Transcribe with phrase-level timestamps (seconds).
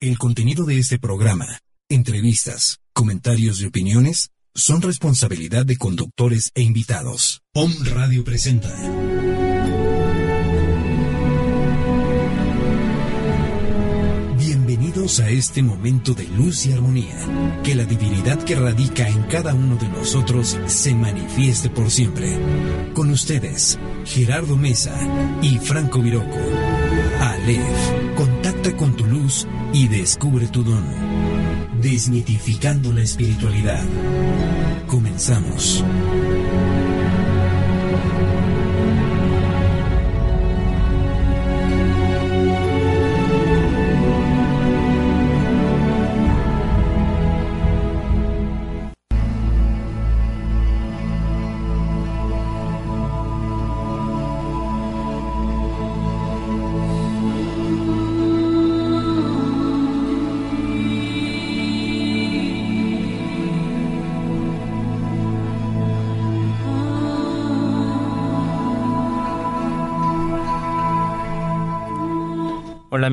[0.00, 7.42] El contenido de este programa, entrevistas, comentarios y opiniones son responsabilidad de conductores e invitados.
[7.52, 8.72] Om Radio presenta.
[14.38, 17.18] Bienvenidos a este momento de luz y armonía.
[17.64, 22.38] Que la divinidad que radica en cada uno de nosotros se manifieste por siempre.
[22.94, 24.96] Con ustedes, Gerardo Mesa
[25.42, 26.38] y Franco Viroco.
[27.20, 30.84] Aleph, contacta con tu luz y descubre tu don.
[31.80, 33.84] Desmitificando la espiritualidad.
[34.88, 35.84] Comenzamos.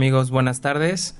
[0.06, 1.16] Amigos, buenas tardes.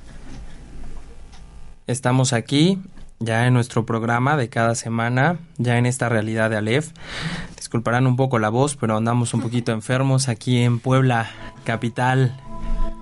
[1.88, 2.78] Estamos aquí
[3.18, 6.92] ya en nuestro programa de cada semana, ya en esta realidad de Aleph.
[7.56, 11.32] Disculparán un poco la voz, pero andamos un poquito enfermos aquí en Puebla,
[11.64, 12.40] capital,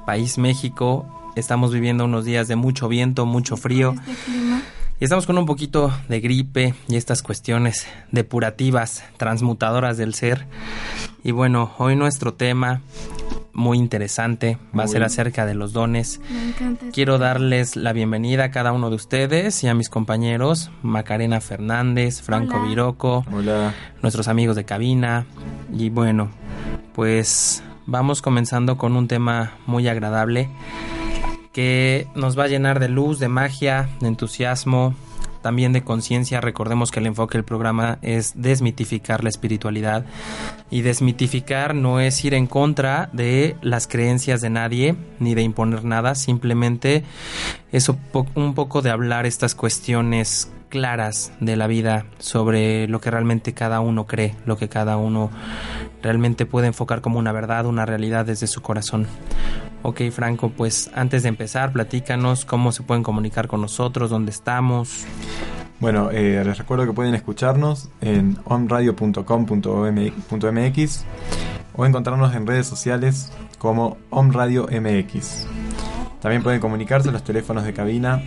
[0.06, 1.06] país México.
[1.36, 3.94] Estamos viviendo unos días de mucho viento, mucho frío.
[5.02, 10.48] Y estamos con un poquito de gripe y estas cuestiones depurativas, transmutadoras del ser.
[11.26, 12.80] Y bueno, hoy nuestro tema
[13.54, 14.58] muy interesante.
[14.78, 16.20] Va a ser acerca de los dones.
[16.30, 16.88] Me encanta.
[16.92, 22.22] Quiero darles la bienvenida a cada uno de ustedes y a mis compañeros, Macarena Fernández,
[22.22, 22.68] Franco Hola.
[22.68, 23.74] Viroco, Hola.
[24.02, 25.26] nuestros amigos de cabina.
[25.72, 26.32] Y bueno,
[26.94, 30.50] pues vamos comenzando con un tema muy agradable
[31.52, 34.96] que nos va a llenar de luz, de magia, de entusiasmo,
[35.44, 36.42] también de conciencia.
[36.42, 40.06] Recordemos que el enfoque del programa es desmitificar la espiritualidad.
[40.72, 45.84] Y desmitificar no es ir en contra de las creencias de nadie, ni de imponer
[45.84, 47.04] nada, simplemente
[47.72, 53.00] es un po- un poco de hablar estas cuestiones claras de la vida sobre lo
[53.00, 55.30] que realmente cada uno cree, lo que cada uno
[56.02, 59.06] realmente puede enfocar como una verdad, una realidad desde su corazón.
[59.84, 65.06] Ok, Franco, pues antes de empezar, platícanos cómo se pueden comunicar con nosotros, dónde estamos.
[65.80, 71.06] Bueno, eh, les recuerdo que pueden escucharnos en omradio.com.mx
[71.76, 75.46] o encontrarnos en redes sociales como Omradio MX.
[76.20, 78.24] También pueden comunicarse los teléfonos de cabina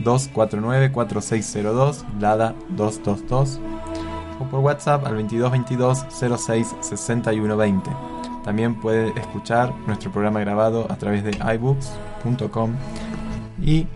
[0.00, 3.60] 249-4602, LADA 222
[4.40, 6.06] o por WhatsApp al 2222
[6.38, 7.90] 06 6120.
[8.44, 12.72] También puede escuchar nuestro programa grabado a través de iBooks.com
[13.62, 13.86] y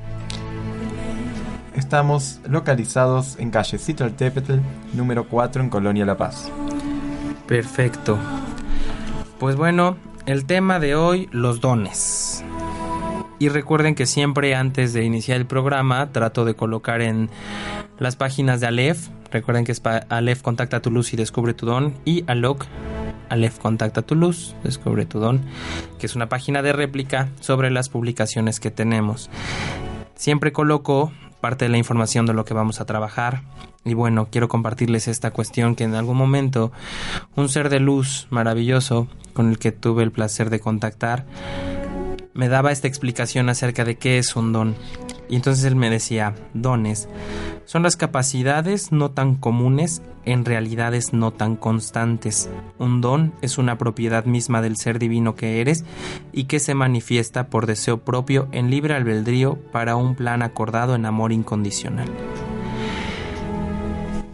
[1.78, 4.58] Estamos localizados en calle Citraltépetl,
[4.94, 6.50] número 4 en Colonia La Paz.
[7.46, 8.18] Perfecto.
[9.38, 12.44] Pues bueno, el tema de hoy, los dones.
[13.38, 17.30] Y recuerden que siempre antes de iniciar el programa trato de colocar en
[17.98, 21.94] las páginas de Aleph, recuerden que es Aleph Contacta tu Luz y Descubre tu Don,
[22.04, 22.66] y Alok,
[23.28, 25.40] Aleph Contacta tu Luz, Descubre tu Don,
[26.00, 29.30] que es una página de réplica sobre las publicaciones que tenemos.
[30.16, 33.42] Siempre coloco parte de la información de lo que vamos a trabajar.
[33.84, 36.72] Y bueno, quiero compartirles esta cuestión que en algún momento
[37.36, 41.24] un ser de luz maravilloso con el que tuve el placer de contactar
[42.38, 44.76] me daba esta explicación acerca de qué es un don.
[45.28, 47.08] Y entonces él me decía, dones
[47.64, 52.48] son las capacidades no tan comunes en realidades no tan constantes.
[52.78, 55.84] Un don es una propiedad misma del ser divino que eres
[56.32, 61.06] y que se manifiesta por deseo propio en libre albedrío para un plan acordado en
[61.06, 62.08] amor incondicional.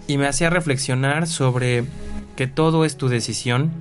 [0.06, 1.84] Y me hacía reflexionar sobre
[2.36, 3.72] que todo es tu decisión,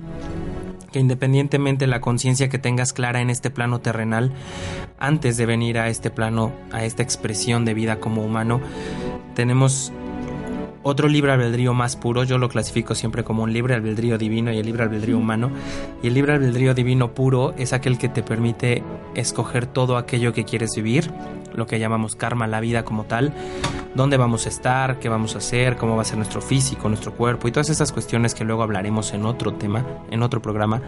[0.94, 4.30] que independientemente la conciencia que tengas clara en este plano terrenal,
[5.00, 8.60] antes de venir a este plano, a esta expresión de vida como humano,
[9.34, 9.92] tenemos
[10.84, 14.58] otro libre albedrío más puro, yo lo clasifico siempre como un libre albedrío divino y
[14.58, 15.50] el libre albedrío humano.
[16.00, 18.84] Y el libre albedrío divino puro es aquel que te permite
[19.16, 21.10] escoger todo aquello que quieres vivir,
[21.54, 23.32] lo que llamamos karma, la vida como tal,
[23.94, 27.14] dónde vamos a estar, qué vamos a hacer, cómo va a ser nuestro físico, nuestro
[27.14, 30.82] cuerpo y todas estas cuestiones que luego hablaremos en otro tema, en otro programa.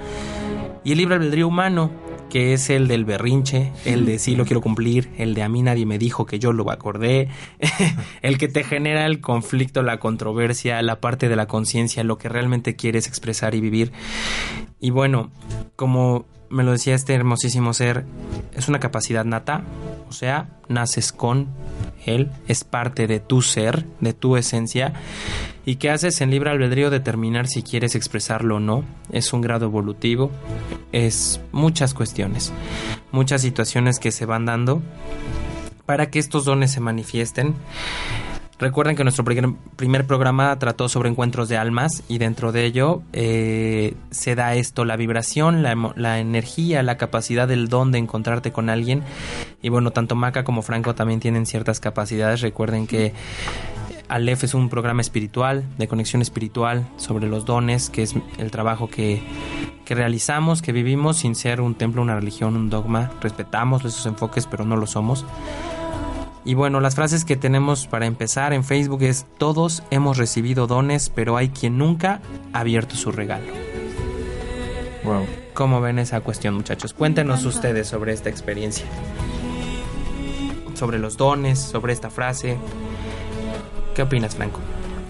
[0.84, 1.90] Y el libre albedrío humano,
[2.30, 5.62] que es el del berrinche, el de sí lo quiero cumplir, el de a mí
[5.62, 7.28] nadie me dijo que yo lo acordé,
[8.22, 12.28] el que te genera el conflicto, la controversia, la parte de la conciencia, lo que
[12.28, 13.92] realmente quieres expresar y vivir.
[14.78, 15.30] Y bueno,
[15.74, 18.04] como me lo decía este hermosísimo ser,
[18.54, 19.64] es una capacidad nata,
[20.08, 21.48] o sea, naces con
[22.04, 24.92] él, es parte de tu ser, de tu esencia,
[25.64, 28.84] y que haces en libre albedrío determinar si quieres expresarlo o no.
[29.10, 30.30] Es un grado evolutivo,
[30.92, 32.52] es muchas cuestiones,
[33.10, 34.80] muchas situaciones que se van dando
[35.84, 37.54] para que estos dones se manifiesten.
[38.58, 43.94] Recuerden que nuestro primer programa trató sobre encuentros de almas y dentro de ello eh,
[44.10, 49.02] se da esto, la vibración, la, energía, la capacidad del don de encontrarte con alguien.
[49.60, 52.40] Y bueno, tanto Maca como Franco también tienen ciertas capacidades.
[52.40, 53.12] Recuerden que
[54.08, 58.88] Aleph es un programa espiritual, de conexión espiritual sobre los dones, que es el trabajo
[58.88, 59.20] que,
[59.84, 63.10] que realizamos, que vivimos sin ser un templo, una religión, un dogma.
[63.20, 65.26] Respetamos esos enfoques, pero no lo somos.
[66.46, 71.10] Y bueno, las frases que tenemos para empezar en Facebook es todos hemos recibido dones,
[71.10, 72.20] pero hay quien nunca
[72.52, 73.48] ha abierto su regalo.
[75.02, 75.26] Wow.
[75.54, 76.92] ¿Cómo ven esa cuestión, muchachos?
[76.92, 78.86] Cuéntenos ustedes sobre esta experiencia.
[80.74, 82.56] Sobre los dones, sobre esta frase.
[83.96, 84.60] ¿Qué opinas, Franco?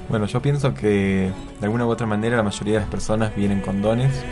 [0.08, 1.30] Bueno, yo pienso que
[1.60, 4.24] de alguna u otra manera la mayoría de las personas vienen con dones.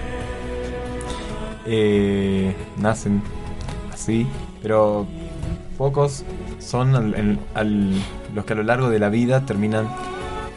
[1.66, 3.22] Eh, nacen
[3.92, 4.26] así,
[4.62, 5.06] pero
[5.76, 6.24] pocos
[6.64, 7.14] son
[8.34, 9.88] los que a lo largo de la vida terminan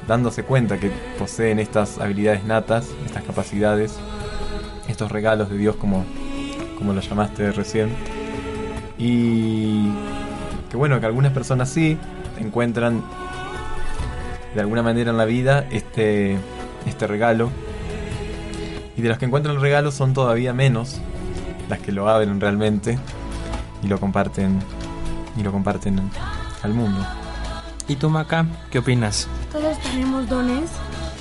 [0.07, 0.89] dándose cuenta que
[1.19, 3.97] poseen estas habilidades natas, estas capacidades,
[4.87, 6.05] estos regalos de Dios como,
[6.77, 7.89] como lo llamaste recién.
[8.97, 9.89] Y
[10.69, 11.97] que bueno, que algunas personas sí
[12.39, 13.03] encuentran
[14.55, 16.37] de alguna manera en la vida este,
[16.85, 17.51] este regalo.
[18.95, 20.99] Y de los que encuentran el regalo son todavía menos
[21.69, 22.97] las que lo abren realmente
[23.83, 24.59] y lo comparten
[25.37, 26.09] y lo comparten
[26.63, 27.05] al mundo.
[27.87, 29.27] ¿Y tú, Maca, qué opinas?
[29.51, 30.71] Todos tenemos dones,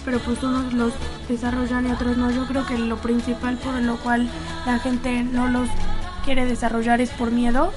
[0.04, 0.92] pero pues unos los
[1.28, 2.30] desarrollan y otros no.
[2.30, 4.28] Yo creo que lo principal por lo cual
[4.64, 5.68] la gente no los
[6.24, 7.72] quiere desarrollar es por miedo,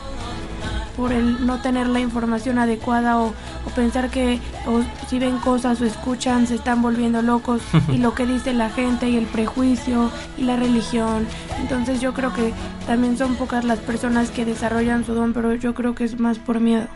[0.97, 5.79] por el no tener la información adecuada o, o pensar que o si ven cosas
[5.81, 10.09] o escuchan se están volviendo locos y lo que dice la gente y el prejuicio
[10.35, 11.27] y la religión.
[11.59, 12.53] Entonces yo creo que
[12.89, 16.39] también son pocas las personas que desarrollan su don, pero yo creo que es más
[16.39, 16.87] por miedo.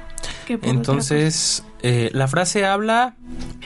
[0.48, 3.13] Que por Entonces, eh, la frase habla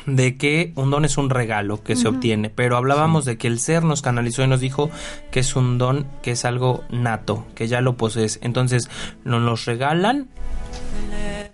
[0.05, 3.59] de que un don es un regalo que se obtiene, pero hablábamos de que el
[3.59, 4.89] ser nos canalizó y nos dijo
[5.31, 8.39] que es un don, que es algo nato, que ya lo posees.
[8.41, 8.89] Entonces,
[9.23, 10.27] ¿nos los regalan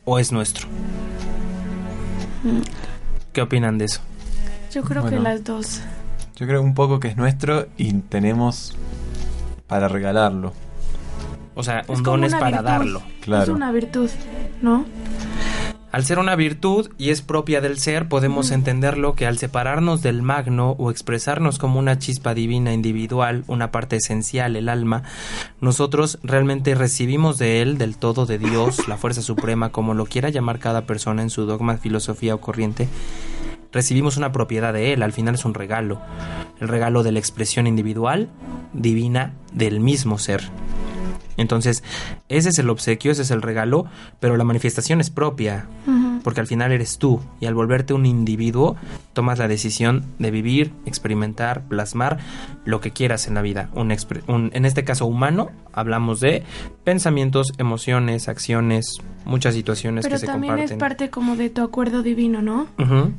[0.06, 0.68] o es nuestro?
[3.32, 4.02] ¿Qué opinan de eso?
[4.72, 5.82] Yo creo que las dos.
[6.36, 8.76] Yo creo un poco que es nuestro y tenemos
[9.68, 10.54] para regalarlo.
[11.56, 13.02] O sea, un don es para darlo.
[13.22, 13.44] Claro.
[13.44, 14.10] Es una virtud,
[14.62, 14.86] ¿no?
[15.94, 20.24] Al ser una virtud y es propia del ser, podemos entenderlo que al separarnos del
[20.24, 25.04] magno o expresarnos como una chispa divina individual, una parte esencial, el alma,
[25.62, 30.30] nosotros realmente recibimos de él, del todo de Dios, la fuerza suprema, como lo quiera
[30.30, 32.88] llamar cada persona en su dogma, filosofía o corriente,
[33.72, 36.02] recibimos una propiedad de él, al final es un regalo,
[36.60, 38.30] el regalo de la expresión individual,
[38.74, 40.50] divina, del mismo ser.
[41.38, 41.84] Entonces,
[42.30, 43.86] ese es el obsequio, ese es el regalo,
[44.20, 45.68] pero la manifestación es propia,
[46.24, 48.76] porque al final eres tú y al volverte un individuo,
[49.14, 52.20] tomas la decisión de vivir, experimentar, plasmar
[52.66, 53.70] lo que quieras en la vida.
[53.74, 53.92] Un,
[54.54, 56.44] en este caso humano, hablamos de
[56.84, 60.42] pensamientos, emociones, acciones, muchas situaciones que se comparten.
[60.42, 62.68] Pero también es parte como de tu acuerdo divino, ¿no?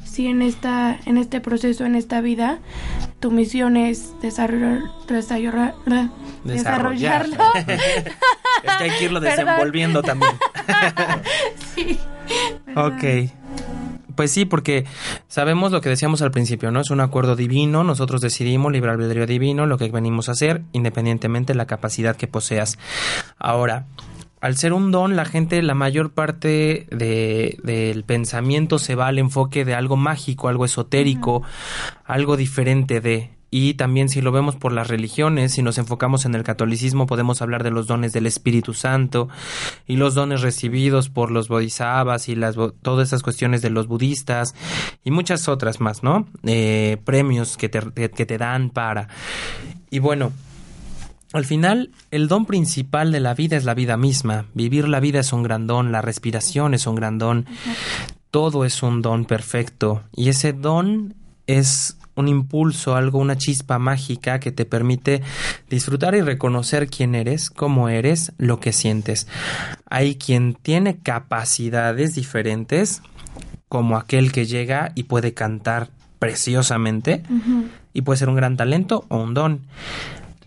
[0.05, 2.59] Si en esta en este proceso, en esta vida,
[3.21, 5.75] tu misión es desarrollar, desarrollar,
[6.45, 7.37] desarrollarlo.
[8.63, 10.33] es que hay que irlo desenvolviendo también.
[11.75, 11.99] sí.
[12.77, 13.31] Ok.
[14.15, 14.85] Pues sí, porque
[15.27, 16.81] sabemos lo que decíamos al principio, ¿no?
[16.81, 21.53] Es un acuerdo divino, nosotros decidimos, libre albedrío divino, lo que venimos a hacer, independientemente
[21.53, 22.79] de la capacidad que poseas.
[23.39, 23.87] Ahora,
[24.41, 29.19] al ser un don, la gente, la mayor parte de, del pensamiento se va al
[29.19, 31.43] enfoque de algo mágico, algo esotérico,
[32.05, 36.35] algo diferente de y también si lo vemos por las religiones, si nos enfocamos en
[36.35, 39.29] el catolicismo, podemos hablar de los dones del Espíritu Santo
[39.87, 44.57] y los dones recibidos por los bodhisattvas y las, todas esas cuestiones de los budistas
[45.05, 46.27] y muchas otras más, ¿no?
[46.43, 49.07] Eh, premios que te, que te dan para...
[49.89, 50.33] Y bueno,
[51.33, 54.47] al final, el don principal de la vida es la vida misma.
[54.55, 57.47] Vivir la vida es un gran don, la respiración es un gran don,
[58.33, 60.03] todo es un don perfecto.
[60.13, 61.15] Y ese don
[61.47, 65.23] es un impulso, algo, una chispa mágica que te permite
[65.68, 69.26] disfrutar y reconocer quién eres, cómo eres, lo que sientes.
[69.88, 73.02] Hay quien tiene capacidades diferentes,
[73.68, 77.23] como aquel que llega y puede cantar preciosamente,
[77.92, 79.61] y puede ser un gran talento o un don.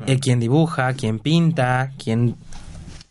[0.06, 2.36] Eh, quien dibuja, quien pinta, quien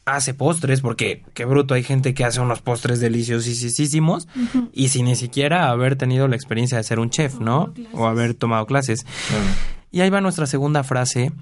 [0.06, 4.28] hace postres, porque qué bruto, hay gente que hace unos postres deliciosísimos
[4.72, 7.74] y sin ni siquiera haber tenido la experiencia de ser un chef, ¿no?
[7.92, 9.04] O haber tomado clases.
[9.90, 11.32] Y ahí va nuestra segunda frase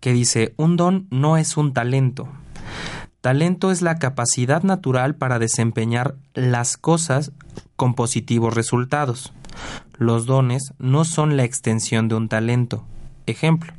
[0.00, 2.28] que dice, un don no es un talento.
[3.22, 7.32] Talento es la capacidad natural para desempeñar las cosas
[7.76, 9.32] con positivos resultados.
[9.98, 12.84] Los dones no son la extensión de un talento.
[13.26, 13.72] Ejemplo,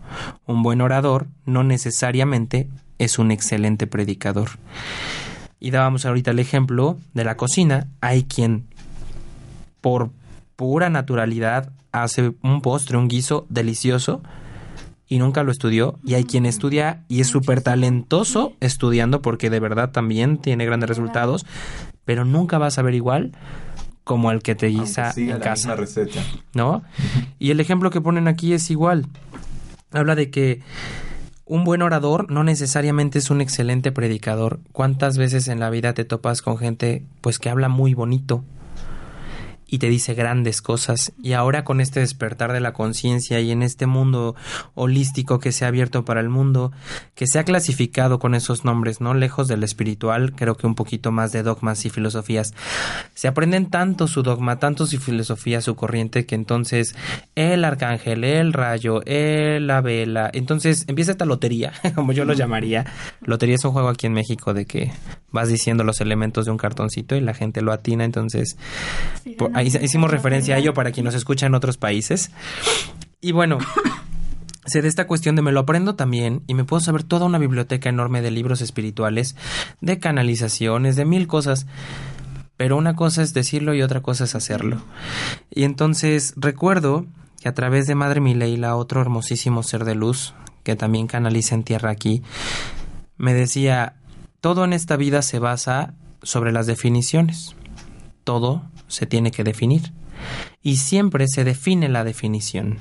[0.46, 2.70] un buen orador no necesariamente
[3.02, 4.50] es un excelente predicador.
[5.60, 7.88] Y dábamos ahorita el ejemplo de la cocina.
[8.00, 8.68] Hay quien
[9.82, 10.12] por
[10.56, 14.22] pura naturalidad hace un postre, un guiso delicioso
[15.08, 16.00] y nunca lo estudió.
[16.04, 20.90] Y hay quien estudia y es súper talentoso estudiando porque de verdad también tiene grandes
[20.90, 21.48] resultados,
[22.06, 23.32] pero nunca vas a ver igual
[24.04, 25.76] como el que te guisa en casa.
[25.76, 26.22] receta.
[26.54, 26.84] ¿No?
[27.40, 29.08] Y el ejemplo que ponen aquí es igual.
[29.92, 30.62] Habla de que
[31.52, 34.62] un buen orador no necesariamente es un excelente predicador.
[34.72, 38.46] ¿Cuántas veces en la vida te topas con gente pues que habla muy bonito?
[39.72, 41.14] Y te dice grandes cosas.
[41.24, 44.36] Y ahora con este despertar de la conciencia y en este mundo
[44.76, 46.74] holístico que se ha abierto para el mundo,
[47.16, 49.14] que se ha clasificado con esos nombres, ¿no?
[49.14, 52.54] Lejos del espiritual, creo que un poquito más de dogmas y filosofías.
[53.14, 56.94] Se aprenden tanto su dogma, tanto su filosofía, su corriente, que entonces
[57.36, 62.86] el arcángel, el rayo, el, la vela, entonces empieza esta lotería, como yo lo llamaría.
[63.22, 64.92] Lotería es un juego aquí en México de que
[65.32, 68.58] vas diciendo los elementos de un cartoncito y la gente lo atina, entonces
[69.64, 72.32] hicimos referencia a ello para quien nos escucha en otros países.
[73.22, 73.58] Y bueno,
[74.66, 77.38] se de esta cuestión de me lo aprendo también y me puedo saber toda una
[77.38, 79.36] biblioteca enorme de libros espirituales,
[79.82, 81.68] de canalizaciones, de mil cosas.
[82.58, 84.82] Pero una cosa es decirlo y otra cosa es hacerlo.
[85.50, 87.06] Y entonces recuerdo
[87.42, 91.64] que a través de Madre Mileila, otro hermosísimo ser de luz, que también canaliza en
[91.64, 92.22] tierra aquí,
[93.18, 93.96] me decía,
[94.42, 97.56] todo en esta vida se basa sobre las definiciones.
[98.24, 99.94] Todo se tiene que definir.
[100.62, 102.78] Y siempre se define la definición.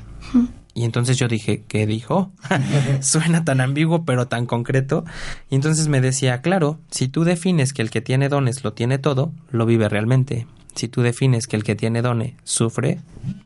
[0.74, 2.32] Y entonces yo dije, ¿qué dijo?
[3.00, 5.04] Suena tan ambiguo pero tan concreto.
[5.50, 8.98] Y entonces me decía, claro, si tú defines que el que tiene dones lo tiene
[8.98, 10.46] todo, lo vive realmente.
[10.74, 13.00] Si tú defines que el que tiene dones sufre,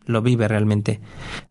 [0.07, 1.01] lo vive realmente.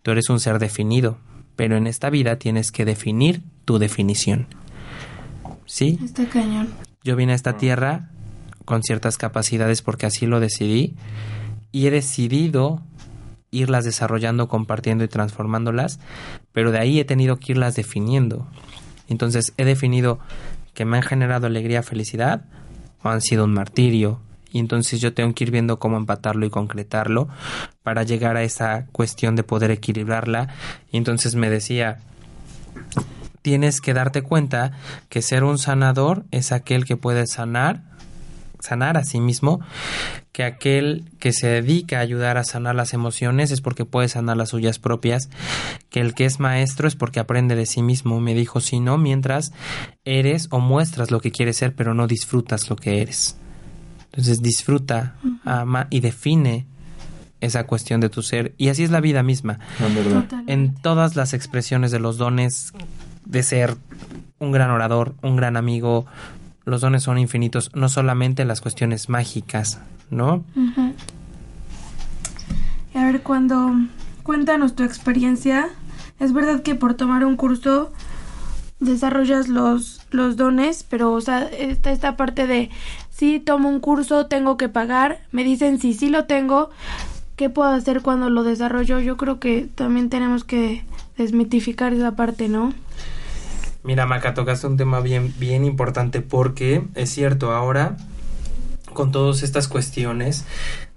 [0.03, 1.17] Tú eres un ser definido,
[1.55, 4.47] pero en esta vida tienes que definir tu definición.
[5.65, 5.99] ¿Sí?
[6.03, 6.69] Está cañón.
[7.03, 8.11] Yo vine a esta tierra
[8.65, 10.95] con ciertas capacidades porque así lo decidí
[11.71, 12.81] y he decidido
[13.51, 15.99] irlas desarrollando, compartiendo y transformándolas,
[16.51, 18.47] pero de ahí he tenido que irlas definiendo.
[19.07, 20.19] Entonces he definido
[20.73, 22.45] que me han generado alegría, felicidad
[23.03, 24.19] o han sido un martirio.
[24.51, 27.27] Y entonces yo tengo que ir viendo cómo empatarlo y concretarlo
[27.81, 30.49] para llegar a esa cuestión de poder equilibrarla.
[30.91, 31.99] Y entonces me decía,
[33.41, 34.73] tienes que darte cuenta
[35.09, 37.83] que ser un sanador es aquel que puede sanar
[38.63, 39.59] sanar a sí mismo,
[40.31, 44.37] que aquel que se dedica a ayudar a sanar las emociones es porque puede sanar
[44.37, 45.29] las suyas propias,
[45.89, 48.21] que el que es maestro es porque aprende de sí mismo.
[48.21, 49.51] Me dijo, si no, mientras
[50.05, 53.35] eres o muestras lo que quieres ser, pero no disfrutas lo que eres.
[54.05, 56.65] Entonces disfruta, ama y define
[57.41, 58.53] esa cuestión de tu ser.
[58.57, 59.59] Y así es la vida misma.
[60.47, 62.71] En todas las expresiones de los dones
[63.25, 63.75] de ser
[64.39, 66.05] un gran orador, un gran amigo,
[66.65, 69.79] los dones son infinitos, no solamente las cuestiones mágicas,
[70.09, 70.43] ¿no?
[72.93, 73.73] Y a ver, cuando
[74.23, 75.69] cuéntanos tu experiencia,
[76.19, 77.91] es verdad que por tomar un curso
[78.79, 82.69] desarrollas los, los dones, pero o sea, está esta parte de
[83.09, 86.69] si tomo un curso, tengo que pagar, me dicen si sí lo tengo,
[87.35, 88.99] ¿qué puedo hacer cuando lo desarrollo?
[88.99, 90.83] Yo creo que también tenemos que
[91.17, 92.73] desmitificar esa parte, ¿no?
[93.83, 97.97] Mira, Maca, tocaste un tema bien, bien importante porque es cierto, ahora
[98.93, 100.45] con todas estas cuestiones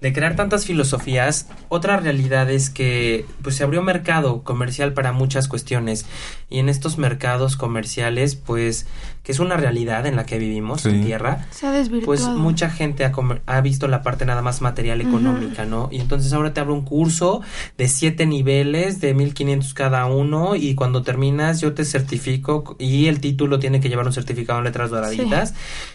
[0.01, 5.47] de crear tantas filosofías, otra realidad es que pues se abrió mercado comercial para muchas
[5.47, 6.05] cuestiones.
[6.49, 8.85] Y en estos mercados comerciales pues
[9.27, 13.03] que es una realidad en la que vivimos en tierra, se ha pues mucha gente
[13.03, 13.11] ha,
[13.45, 15.89] ha, visto la parte nada más material económica, ¿no?
[15.91, 17.41] Y entonces ahora te abro un curso
[17.77, 23.19] de siete niveles de 1500 cada uno y cuando terminas yo te certifico y el
[23.19, 25.53] título tiene que llevar un certificado en letras doraditas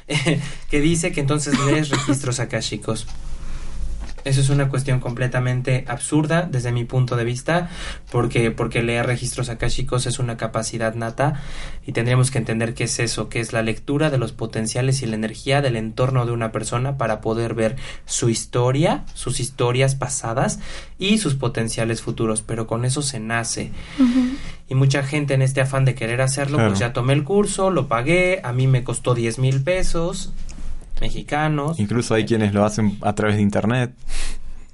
[0.71, 3.07] que dice que entonces lees registros chicos
[4.25, 7.71] eso es una cuestión completamente absurda desde mi punto de vista,
[8.11, 11.41] porque, porque leer registros akáshicos es una capacidad nata
[11.87, 15.07] y tendríamos que entender qué es eso, que es la lectura de los potenciales y
[15.07, 20.61] la energía del entorno de una persona para poder ver su historia, sus historias pasadas
[21.01, 23.73] y sus potenciales futuros, pero con eso se nace.
[24.69, 26.71] y mucha gente en este afán de querer hacerlo, Claro.
[26.71, 30.33] pues ya tomé el curso, lo pagué, a mí me costó 10 mil pesos
[31.03, 31.79] mexicanos.
[31.79, 33.93] Incluso hay quienes lo hacen a través de internet.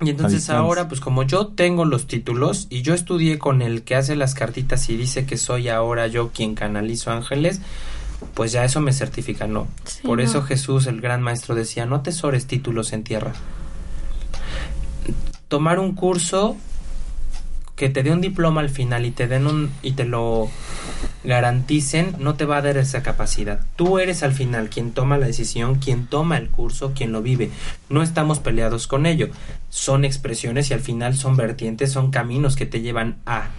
[0.00, 3.96] Y entonces ahora, pues como yo tengo los títulos y yo estudié con el que
[3.96, 7.60] hace las cartitas y dice que soy ahora yo quien canalizo ángeles,
[8.34, 9.66] pues ya eso me certifica, no.
[9.84, 10.24] Sí, Por no.
[10.24, 13.32] eso Jesús, el gran maestro, decía, no tesores títulos en tierra.
[15.48, 16.56] Tomar un curso
[17.78, 20.50] que te dé un diploma al final y te den un y te lo
[21.22, 23.60] garanticen, no te va a dar esa capacidad.
[23.76, 27.50] Tú eres al final quien toma la decisión, quien toma el curso, quien lo vive.
[27.88, 29.28] No estamos peleados con ello.
[29.70, 33.50] Son expresiones y al final son vertientes, son caminos que te llevan a.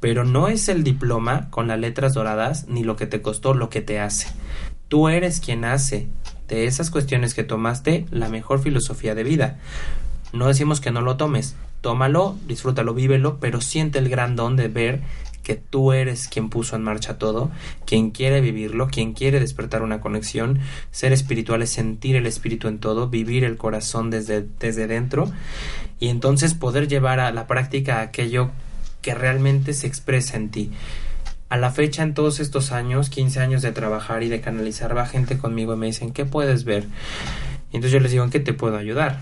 [0.00, 3.70] Pero no es el diploma con las letras doradas ni lo que te costó lo
[3.70, 4.26] que te hace.
[4.88, 6.08] Tú eres quien hace
[6.48, 9.58] de esas cuestiones que tomaste la mejor filosofía de vida.
[10.32, 14.68] No decimos que no lo tomes, tómalo, disfrútalo, vívelo, pero siente el gran don de
[14.68, 15.00] ver
[15.42, 17.50] que tú eres quien puso en marcha todo,
[17.86, 20.60] quien quiere vivirlo, quien quiere despertar una conexión,
[20.90, 25.30] ser espiritual es sentir el espíritu en todo, vivir el corazón desde, desde dentro
[25.98, 28.50] y entonces poder llevar a la práctica aquello
[29.02, 30.70] que realmente se expresa en ti.
[31.48, 35.06] A la fecha, en todos estos años, 15 años de trabajar y de canalizar, va
[35.06, 36.84] gente conmigo y me dicen, ¿qué puedes ver?
[37.72, 39.18] Y entonces yo les digo, ¿en qué te puedo ayudar?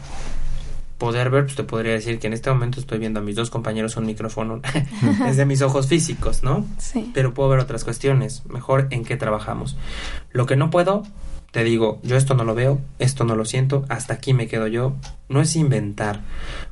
[0.99, 3.50] Poder ver, pues te podría decir que en este momento estoy viendo a mis dos
[3.50, 4.61] compañeros un micrófono
[5.25, 6.67] desde mis ojos físicos, ¿no?
[6.78, 7.11] Sí.
[7.14, 9.76] Pero puedo ver otras cuestiones, mejor en qué trabajamos.
[10.33, 11.05] Lo que no puedo,
[11.52, 14.67] te digo, yo esto no lo veo, esto no lo siento, hasta aquí me quedo
[14.67, 14.97] yo.
[15.28, 16.21] No es inventar.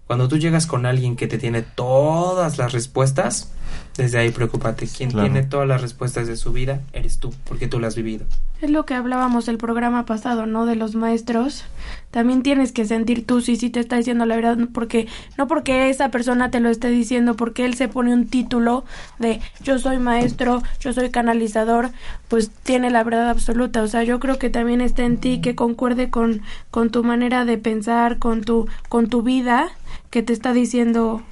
[0.06, 3.52] Cuando tú llegas con alguien que te tiene todas las respuestas,
[3.96, 4.86] desde ahí preocúpate.
[4.86, 5.28] Quien Claro.
[5.30, 8.26] tiene todas las respuestas de su vida eres tú, porque tú lo has vivido.
[8.62, 10.64] Es lo que hablábamos el programa pasado, ¿no?
[10.64, 11.64] De los maestros.
[12.10, 15.90] También tienes que sentir tú si sí te está diciendo la verdad, porque no porque
[15.90, 18.84] esa persona te lo esté diciendo, porque él se pone un título
[19.18, 21.90] de yo soy maestro, yo soy canalizador,
[22.28, 23.82] pues tiene la verdad absoluta.
[23.82, 27.44] O sea, yo creo que también está en ti que concuerde con, con tu manera
[27.44, 29.68] de pensar, con tu, con tu vida,
[30.08, 31.22] que te está diciendo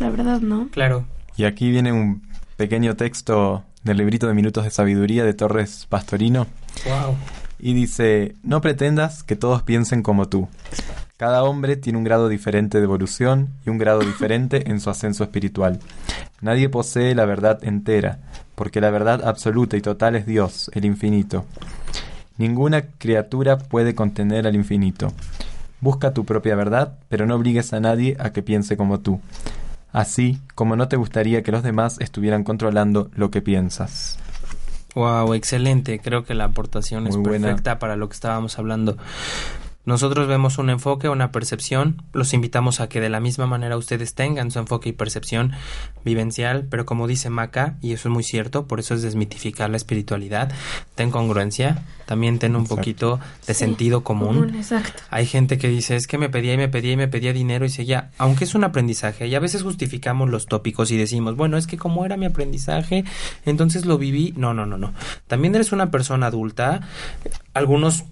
[0.00, 0.68] la verdad, ¿no?
[0.72, 1.04] Claro.
[1.38, 2.22] Y aquí viene un
[2.56, 6.48] pequeño texto del librito de Minutos de Sabiduría de Torres Pastorino.
[6.84, 7.14] Wow.
[7.60, 10.48] Y dice, no pretendas que todos piensen como tú.
[11.16, 15.22] Cada hombre tiene un grado diferente de evolución y un grado diferente en su ascenso
[15.22, 15.78] espiritual.
[16.40, 18.18] Nadie posee la verdad entera,
[18.56, 21.44] porque la verdad absoluta y total es Dios, el infinito.
[22.36, 25.12] Ninguna criatura puede contener al infinito.
[25.80, 29.20] Busca tu propia verdad, pero no obligues a nadie a que piense como tú.
[29.92, 34.18] Así como no te gustaría que los demás estuvieran controlando lo que piensas.
[34.94, 36.00] Wow, excelente.
[36.00, 37.48] Creo que la aportación es Muy buena.
[37.48, 38.96] perfecta para lo que estábamos hablando.
[39.88, 42.02] Nosotros vemos un enfoque, una percepción.
[42.12, 45.52] Los invitamos a que de la misma manera ustedes tengan su enfoque y percepción
[46.04, 49.78] vivencial, pero como dice Maca, y eso es muy cierto, por eso es desmitificar la
[49.78, 50.52] espiritualidad,
[50.94, 52.76] ten congruencia, también ten un Exacto.
[52.76, 54.54] poquito de Sí, sentido común.
[54.56, 55.02] Exacto.
[55.08, 57.64] Hay gente que dice, es que me pedía y me pedía y me pedía dinero
[57.64, 61.56] y seguía, aunque es un aprendizaje, y a veces justificamos los tópicos y decimos, bueno,
[61.56, 63.04] es que como era mi aprendizaje,
[63.46, 64.34] entonces lo viví.
[64.36, 64.92] No, no, no, no.
[65.28, 66.82] También eres una persona adulta,
[67.54, 68.04] algunos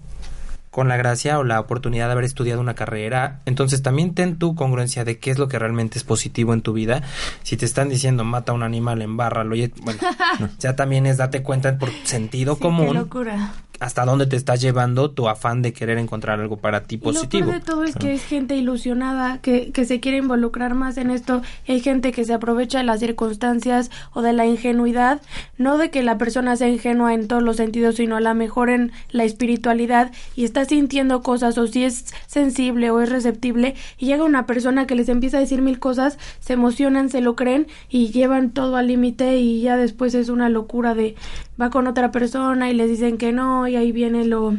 [0.77, 4.53] con la gracia o la oportunidad de haber estudiado una carrera, entonces también ten tu
[4.53, 7.01] congruencia de qué es lo que realmente es positivo en tu vida.
[7.41, 9.99] Si te están diciendo mata a un animal, embárralo, y bueno,
[10.59, 13.53] ya también es date cuenta por sentido Sí, Qué común locura.
[13.79, 17.03] hasta dónde te estás llevando tu afán de querer encontrar algo para ti Y lo
[17.05, 17.47] positivo.
[17.49, 21.09] peor de todo es que es gente ilusionada que, que se quiere involucrar más en
[21.09, 21.41] esto.
[21.67, 25.21] Hay gente que se aprovecha de las circunstancias o de la ingenuidad,
[25.57, 28.69] no de que la persona sea ingenua en todos los sentidos, sino a la mejor
[28.69, 34.05] en la espiritualidad y está sintiendo cosas o si es sensible o es receptible y
[34.07, 37.67] llega una persona que les empieza a decir mil cosas, se emocionan, se lo creen
[37.89, 41.15] y llevan todo al límite y ya después es una locura de
[41.59, 44.57] va con otra persona y les dicen que no y ahí viene lo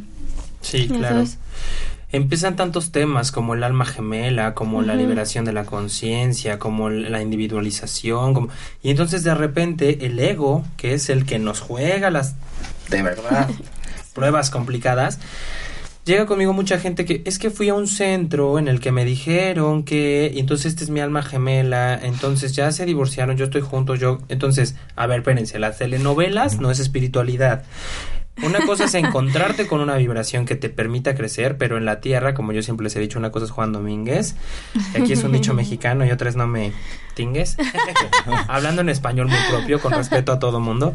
[0.61, 1.09] Sí, claro.
[1.17, 1.39] sabes.
[2.11, 7.21] Empiezan tantos temas como el alma gemela, como la liberación de la conciencia, como la
[7.21, 8.49] individualización, como...
[8.83, 12.35] y entonces de repente el ego, que es el que nos juega las
[12.89, 13.51] de verdad
[14.15, 15.19] pruebas complicadas,
[16.09, 19.05] llega conmigo mucha gente que es que fui a un centro en el que me
[19.05, 23.61] dijeron que y entonces esta es mi alma gemela, entonces ya se divorciaron, yo estoy
[23.61, 27.65] junto, yo entonces, a ver, espérense, las telenovelas no es espiritualidad.
[28.43, 32.35] Una cosa es encontrarte con una vibración que te permita crecer, pero en la tierra,
[32.35, 34.37] como yo siempre les he dicho, una cosa es Juan Domínguez,
[34.95, 36.73] y aquí es un dicho mexicano y otra es no me
[37.15, 37.57] tingues,
[38.49, 40.95] hablando en español muy propio, con respeto a todo mundo,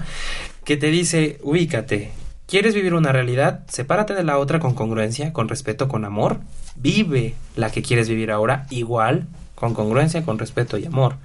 [0.63, 2.13] que te dice, ubícate,
[2.53, 3.61] ¿quieres vivir una realidad?
[3.67, 6.37] Sepárate de la otra con congruencia, con respeto, con amor,
[6.75, 11.15] vive la que quieres vivir ahora igual, con congruencia, con respeto y amor.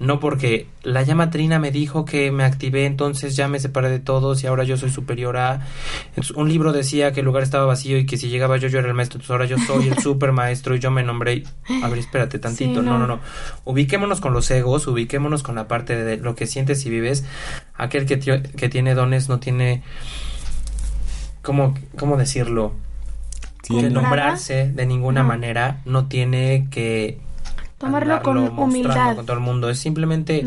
[0.00, 4.00] No porque la llama trina me dijo que me activé, entonces ya me separé de
[4.00, 5.66] todos y ahora yo soy superior a...
[6.34, 8.88] un libro decía que el lugar estaba vacío y que si llegaba yo yo era
[8.88, 11.44] el maestro, entonces ahora yo soy el super maestro y yo me nombré...
[11.82, 12.98] A ver, espérate tantito, no.
[12.98, 13.20] no, no,
[13.66, 17.26] Ubiquémonos con los egos, ubiquémonos con la parte de lo que sientes y vives.
[17.74, 19.82] Aquel que, que tiene dones no tiene...
[21.42, 22.72] ¿Cómo, cómo decirlo?
[23.62, 27.18] Que nombrarse de ninguna manera, no tiene que
[27.80, 29.16] tomarlo con humildad.
[29.16, 29.70] Con todo el mundo.
[29.70, 30.44] Es simplemente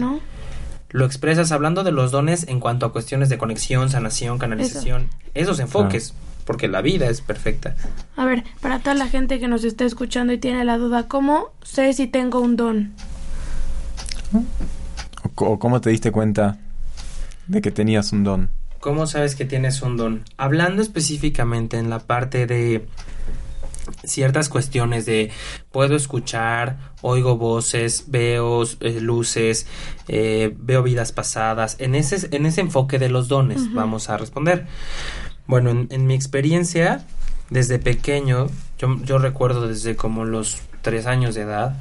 [0.91, 5.09] lo expresas hablando de los dones en cuanto a cuestiones de conexión, sanación, canalización.
[5.33, 6.13] Esos enfoques.
[6.45, 7.75] Porque la vida es perfecta.
[8.17, 11.51] A ver, para toda la gente que nos está escuchando y tiene la duda, ¿cómo
[11.61, 12.93] sé si tengo un don?
[15.35, 16.57] ¿O cómo te diste cuenta
[17.47, 18.49] de que tenías un don?
[18.81, 20.25] ¿Cómo sabes que tienes un don?
[20.35, 22.85] Hablando específicamente en la parte de
[24.03, 25.31] ciertas cuestiones de
[25.71, 29.67] puedo escuchar, oigo voces, veo eh, luces,
[30.07, 31.75] eh, veo vidas pasadas.
[31.79, 34.67] En ese, en ese enfoque de los dones vamos a responder.
[35.47, 37.05] Bueno, en, mi experiencia,
[37.49, 41.75] desde pequeño, yo, yo recuerdo desde como los tres años de edad,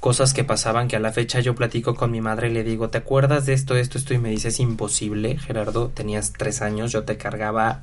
[0.00, 2.88] cosas que pasaban que a la fecha yo platico con mi madre y le digo,
[2.88, 4.14] ¿te acuerdas de esto, esto, esto?
[4.14, 7.82] Y me dice, es imposible, Gerardo, tenías tres años, yo te cargaba,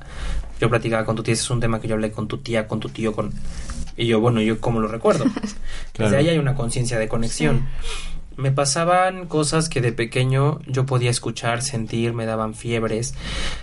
[0.60, 2.66] yo platicaba con tu tía, ese es un tema que yo hablé con tu tía,
[2.66, 3.32] con tu tío, con...
[3.96, 5.24] Y yo, bueno, yo cómo lo recuerdo.
[5.98, 7.66] Desde ahí hay una conciencia de conexión.
[8.36, 13.14] Me pasaban cosas que de pequeño yo podía escuchar, sentir, me daban fiebres,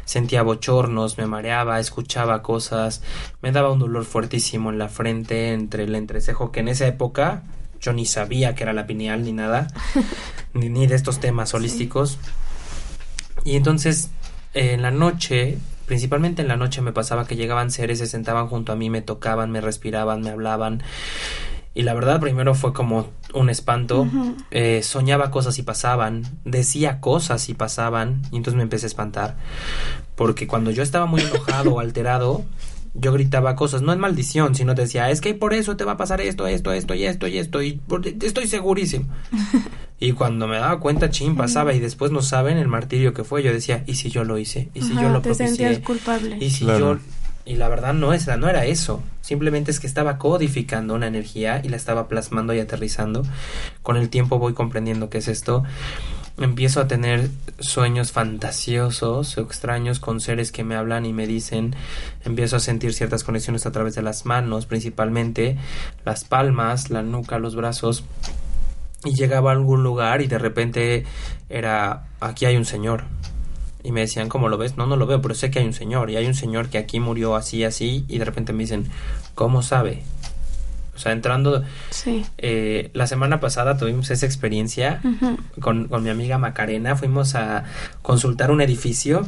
[0.06, 3.02] sentía bochornos, me mareaba, escuchaba cosas,
[3.42, 7.44] me daba un dolor fuertísimo en la frente, entre el entrecejo, que en esa época
[7.82, 9.68] yo ni sabía que era la pineal ni nada,
[10.54, 12.20] ni, de estos temas holísticos.
[13.44, 14.12] Y entonces,
[14.54, 15.58] en la noche,
[15.89, 19.02] principalmente en la noche me pasaba que llegaban seres, se sentaban junto a mí, me
[19.02, 20.84] tocaban, me respiraban, me hablaban.
[21.73, 24.08] Y la verdad primero fue como un espanto.
[24.52, 29.38] Eh, soñaba cosas y pasaban, decía cosas y pasaban, y entonces me empecé a espantar.
[30.15, 32.45] Porque cuando yo estaba muy enojado o alterado,
[32.93, 35.97] yo gritaba cosas, no es maldición, sino decía, es que por eso te va a
[35.97, 37.80] pasar esto, esto, esto y esto y esto, y
[38.21, 39.06] estoy segurísimo.
[39.99, 43.43] y cuando me daba cuenta, chin, pasaba, y después no saben el martirio que fue,
[43.43, 44.69] yo decía, ¿y si yo lo hice?
[44.73, 46.38] ¿Y si yo lo te sentías culpable.
[46.39, 46.97] ¿Y si yo...?
[47.45, 51.62] Y la verdad no, es, no era eso, simplemente es que estaba codificando una energía
[51.63, 53.25] y la estaba plasmando y aterrizando.
[53.82, 55.63] Con el tiempo voy comprendiendo qué es esto
[56.39, 61.75] empiezo a tener sueños fantasiosos o extraños con seres que me hablan y me dicen,
[62.23, 65.58] empiezo a sentir ciertas conexiones a través de las manos, principalmente
[66.06, 68.04] las palmas, la nuca, los brazos.
[69.06, 71.06] Y llegaba a algún lugar y de repente
[71.49, 73.04] era, aquí hay un señor.
[73.82, 74.75] Y me decían, ¿cómo lo ves?
[74.75, 76.10] No, no lo veo, pero sé que hay un señor.
[76.10, 78.04] Y hay un señor que aquí murió así, así.
[78.10, 78.89] Y de repente me dicen,
[79.36, 80.04] ¿cómo sabe?
[81.00, 81.64] O sea, entrando...
[81.92, 82.26] Sí.
[82.38, 85.00] Eh, la semana pasada tuvimos esa experiencia
[85.62, 86.98] con, con mi amiga Macarena.
[86.98, 87.64] Fuimos a
[88.02, 89.26] consultar un edificio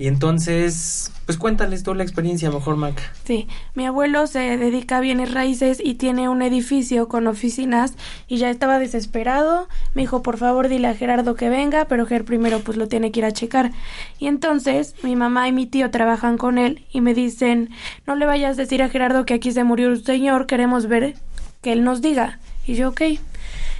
[0.00, 3.12] y entonces, pues cuéntales tú la experiencia, mejor Mac.
[3.24, 7.92] Sí, mi abuelo se dedica a bienes raíces y tiene un edificio con oficinas
[8.26, 9.68] y ya estaba desesperado.
[9.92, 13.12] Me dijo, por favor, dile a Gerardo que venga, pero Ger primero pues lo tiene
[13.12, 13.72] que ir a checar.
[14.18, 17.68] Y entonces mi mamá y mi tío trabajan con él y me dicen,
[18.06, 21.16] no le vayas a decir a Gerardo que aquí se murió un señor, queremos ver
[21.60, 22.38] que él nos diga.
[22.66, 23.02] Y yo, ok.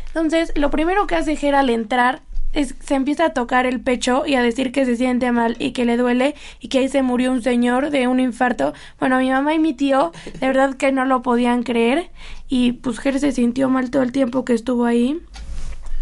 [0.08, 2.20] Entonces, lo primero que hace Ger al entrar
[2.52, 5.84] se empieza a tocar el pecho y a decir que se siente mal y que
[5.84, 8.74] le duele y que ahí se murió un señor de un infarto.
[8.98, 12.10] Bueno, mi mamá y mi tío de verdad que no lo podían creer
[12.48, 15.20] y pues Ger se sintió mal todo el tiempo que estuvo ahí.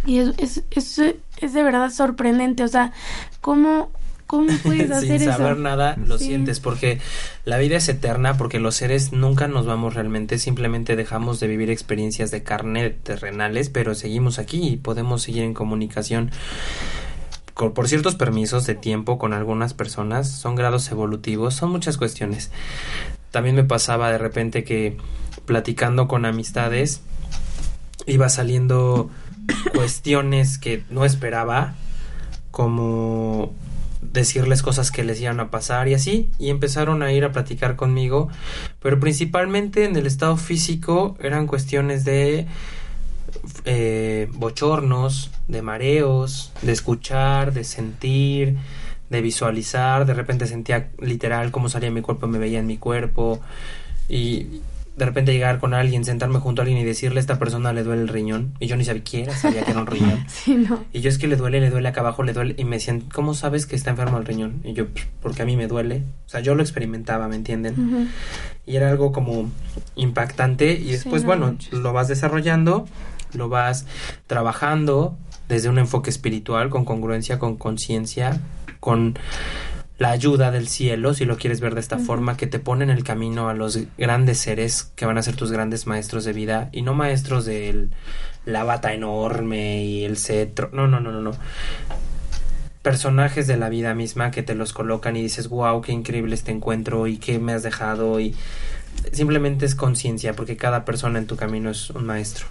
[0.07, 2.93] Y es, es, es, es de verdad sorprendente, o sea,
[3.41, 3.91] cómo
[4.29, 7.01] ¿Cómo puedes hacer Sin saber nada, lo sientes, porque
[7.47, 11.71] la vida es eterna, porque los seres nunca nos vamos realmente, simplemente dejamos de vivir
[11.71, 16.31] experiencias de carne terrenales, pero seguimos aquí y podemos seguir en comunicación.
[17.55, 22.51] Por ciertos permisos de tiempo con algunas personas, son grados evolutivos, son muchas cuestiones.
[23.31, 24.99] También me pasaba de repente que
[25.47, 27.01] platicando con amistades
[28.05, 29.09] iba saliendo
[29.75, 31.75] cuestiones que no esperaba,
[32.51, 33.55] como
[34.19, 37.77] decirles cosas que les iban a pasar y así, y empezaron a ir a platicar
[37.77, 38.29] conmigo,
[38.81, 42.47] pero principalmente en el estado físico eran cuestiones de
[43.65, 48.57] eh, bochornos, de mareos, de escuchar, de sentir,
[49.09, 53.41] de visualizar, de repente sentía literal cómo salía mi cuerpo, me veía en mi cuerpo,
[54.09, 54.61] y
[54.99, 57.85] de repente llegar con alguien, sentarme junto a alguien y decirle a esta persona le
[57.85, 58.55] duele el riñón.
[58.59, 60.27] Y yo ni sabía quién sabía que era un riñón.
[60.93, 62.57] Y yo es que le duele, le duele acá abajo, le duele.
[62.59, 64.61] Y me decían, ¿cómo sabes que está enfermo el riñón?
[64.65, 64.87] Y yo,
[65.23, 66.03] porque a mí me duele.
[66.27, 68.11] O sea, yo lo experimentaba, ¿me entienden?
[68.67, 69.49] Y era algo como
[69.95, 70.73] impactante.
[70.73, 72.87] Y después, bueno, lo vas desarrollando,
[73.35, 73.87] lo vas
[74.27, 75.17] trabajando.
[75.49, 78.41] desde un enfoque espiritual, con congruencia, con conciencia,
[78.81, 79.17] con
[79.99, 82.91] la ayuda del cielo, si lo quieres ver de esta forma, que te pone en
[82.91, 86.69] el camino a los grandes seres que van a ser tus grandes maestros de vida
[86.73, 87.89] y no maestros de
[88.45, 90.71] la bata enorme y el cetro.
[90.73, 91.33] No, no, no, no, no.
[92.83, 96.53] Personajes de la vida misma que te los colocan y dices, wow, qué increíble este
[96.53, 98.37] encuentro y qué me has dejado y
[99.13, 102.47] simplemente es conciencia porque cada persona en tu camino es un maestro.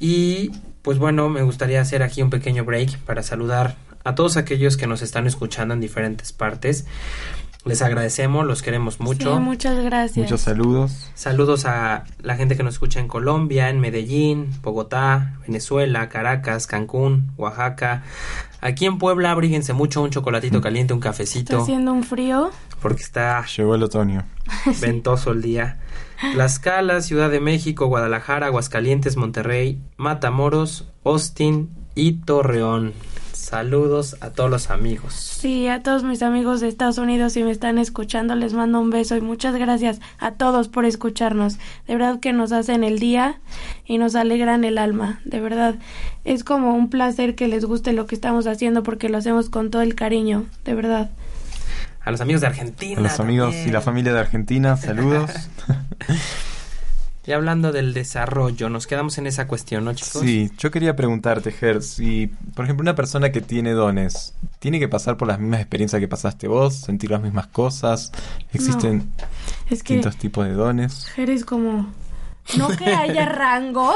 [0.00, 0.50] Y
[0.82, 4.86] pues bueno, me gustaría hacer aquí un pequeño break para saludar a todos aquellos que
[4.86, 6.86] nos están escuchando en diferentes partes.
[7.64, 9.38] Les agradecemos, los queremos mucho.
[9.40, 10.16] muchas gracias.
[10.16, 11.10] Muchos saludos.
[11.14, 17.32] Saludos a la gente que nos escucha en Colombia, en Medellín, Bogotá, Venezuela, Caracas, Cancún,
[17.36, 18.04] Oaxaca.
[18.60, 21.52] Aquí en Puebla, abríguense mucho, un chocolatito caliente, un cafecito.
[21.52, 22.50] Está haciendo un frío.
[22.80, 23.44] Porque está...
[23.44, 24.24] Llegó el otoño.
[24.80, 25.78] Ventoso el día.
[26.32, 32.94] Tlaxcala, Ciudad de México, Guadalajara, Aguascalientes, Monterrey, Matamoros, Austin y Torreón.
[33.48, 35.14] Saludos a todos los amigos.
[35.14, 38.90] Sí, a todos mis amigos de Estados Unidos si me están escuchando les mando un
[38.90, 41.56] beso y muchas gracias a todos por escucharnos.
[41.86, 43.40] De verdad que nos hacen el día
[43.86, 45.22] y nos alegran el alma.
[45.24, 45.76] De verdad
[46.26, 49.70] es como un placer que les guste lo que estamos haciendo porque lo hacemos con
[49.70, 50.44] todo el cariño.
[50.66, 51.08] De verdad.
[52.02, 52.98] A los amigos de Argentina.
[52.98, 55.30] A los amigos y la familia de Argentina, saludos.
[57.28, 60.22] Y hablando del desarrollo, nos quedamos en esa cuestión, ¿no, chicos?
[60.22, 64.88] Sí, yo quería preguntarte, Ger, si, por ejemplo, una persona que tiene dones, ¿tiene que
[64.88, 66.76] pasar por las mismas experiencias que pasaste vos?
[66.76, 68.12] ¿Sentir las mismas cosas?
[68.50, 69.12] ¿Existen
[69.68, 71.04] distintos tipos de dones?
[71.14, 71.92] Ger es como...
[72.56, 73.94] No que haya rangos,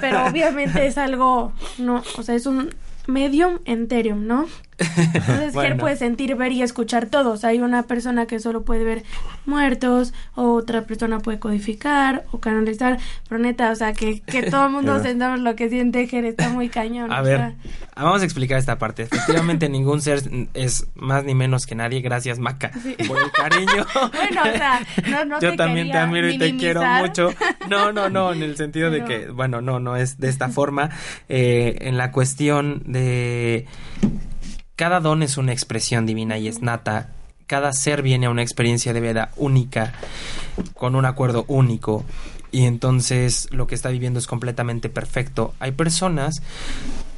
[0.00, 1.52] pero obviamente es algo...
[1.78, 2.74] no O sea, es un
[3.06, 4.48] medium enterium, ¿no?
[4.78, 7.44] Entonces, él puede sentir, ver y escuchar todos.
[7.44, 9.02] Hay una persona que solo puede ver
[9.46, 14.66] muertos, o otra persona puede codificar o canalizar, pero neta, o sea, que, que todo
[14.66, 17.12] el mundo sentamos lo que siente Jer está muy cañón.
[17.12, 17.54] A ver,
[17.96, 19.02] vamos a explicar esta parte.
[19.02, 20.22] Efectivamente, ningún ser
[20.54, 22.00] es más ni menos que nadie.
[22.00, 22.70] Gracias, Maca,
[23.06, 23.86] por el cariño.
[24.12, 27.32] bueno, o sea, no, no Yo también te admiro y te quiero mucho.
[27.68, 30.90] No, no, no, en el sentido de que, bueno, no, no es de esta forma.
[31.28, 33.66] Eh, en la cuestión de
[34.76, 37.10] cada don es una expresión divina y es nata.
[37.46, 39.92] Cada ser viene a una experiencia de vida única,
[40.74, 42.04] con un acuerdo único.
[42.50, 45.54] Y entonces lo que está viviendo es completamente perfecto.
[45.60, 46.42] Hay personas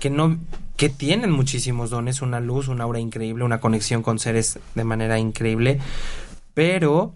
[0.00, 0.38] que no
[0.76, 5.18] que tienen muchísimos dones, una luz, una aura increíble, una conexión con seres de manera
[5.18, 5.78] increíble,
[6.52, 7.14] pero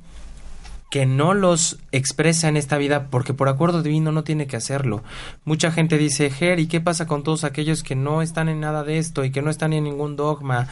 [0.90, 5.02] que no los expresa en esta vida porque por acuerdo divino no tiene que hacerlo.
[5.44, 8.82] Mucha gente dice, Ger, ¿y qué pasa con todos aquellos que no están en nada
[8.82, 10.66] de esto y que no están en ningún dogma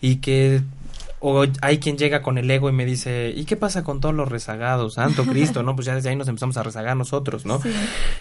[0.00, 0.62] y que
[1.22, 4.14] o hay quien llega con el ego y me dice, ¿y qué pasa con todos
[4.14, 4.94] los rezagados?
[4.94, 5.76] Santo Cristo, ¿no?
[5.76, 7.60] Pues ya desde ahí nos empezamos a rezagar nosotros, ¿no?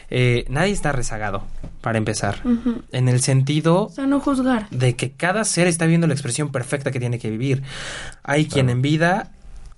[0.10, 1.44] Eh, nadie está rezagado,
[1.80, 2.42] para empezar.
[2.92, 3.86] En el sentido...
[3.86, 4.70] O sea, no juzgar.
[4.70, 7.64] De que cada ser está viendo la expresión perfecta que tiene que vivir.
[8.22, 9.32] Hay quien en vida,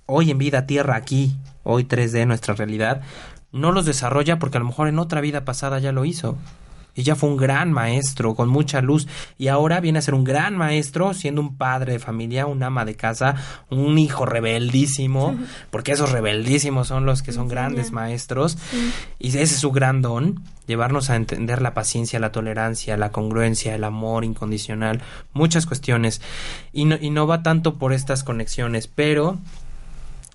[0.06, 3.02] hoy en vida, tierra aquí, hoy 3D, nuestra realidad,
[3.52, 6.36] no los desarrolla porque a lo mejor en otra vida pasada ya lo hizo.
[6.94, 10.24] Y ya fue un gran maestro, con mucha luz, y ahora viene a ser un
[10.24, 13.34] gran maestro, siendo un padre de familia, un ama de casa,
[13.70, 15.34] un hijo rebeldísimo,
[15.70, 18.58] porque esos rebeldísimos son los que son grandes maestros,
[19.18, 23.74] y ese es su gran don, llevarnos a entender la paciencia, la tolerancia, la congruencia,
[23.74, 25.00] el amor incondicional,
[25.32, 26.20] muchas cuestiones,
[26.74, 29.38] y no, y no va tanto por estas conexiones, pero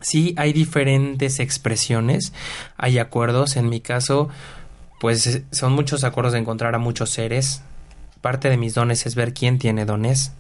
[0.02, 2.34] sí hay diferentes expresiones,
[2.78, 4.30] hay acuerdos, en mi caso,
[5.00, 7.62] pues son muchos acuerdos de encontrar a muchos seres.
[8.22, 10.32] Parte de mis dones es ver quién tiene dones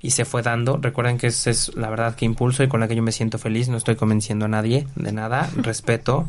[0.00, 0.76] y se fue dando.
[0.76, 3.38] Recuerden que esa es la verdad que impulso y con la que yo me siento
[3.38, 3.68] feliz.
[3.68, 6.26] No estoy convenciendo a nadie de nada, respeto,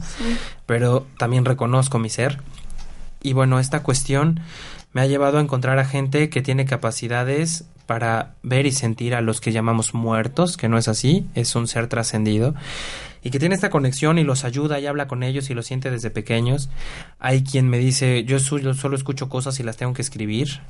[0.66, 2.40] pero también reconozco mi ser.
[3.22, 4.40] Y bueno, esta cuestión
[4.94, 9.22] me ha llevado a encontrar a gente que tiene capacidades para ver y sentir a
[9.22, 12.56] los que llamamos muertos, que no es así, es un ser trascendido,
[13.24, 15.90] y que tiene esta conexión y los ayuda y habla con ellos y lo siente
[15.90, 16.70] desde pequeños.
[17.20, 20.62] Hay quien me dice, yo solo escucho cosas y las tengo que escribir.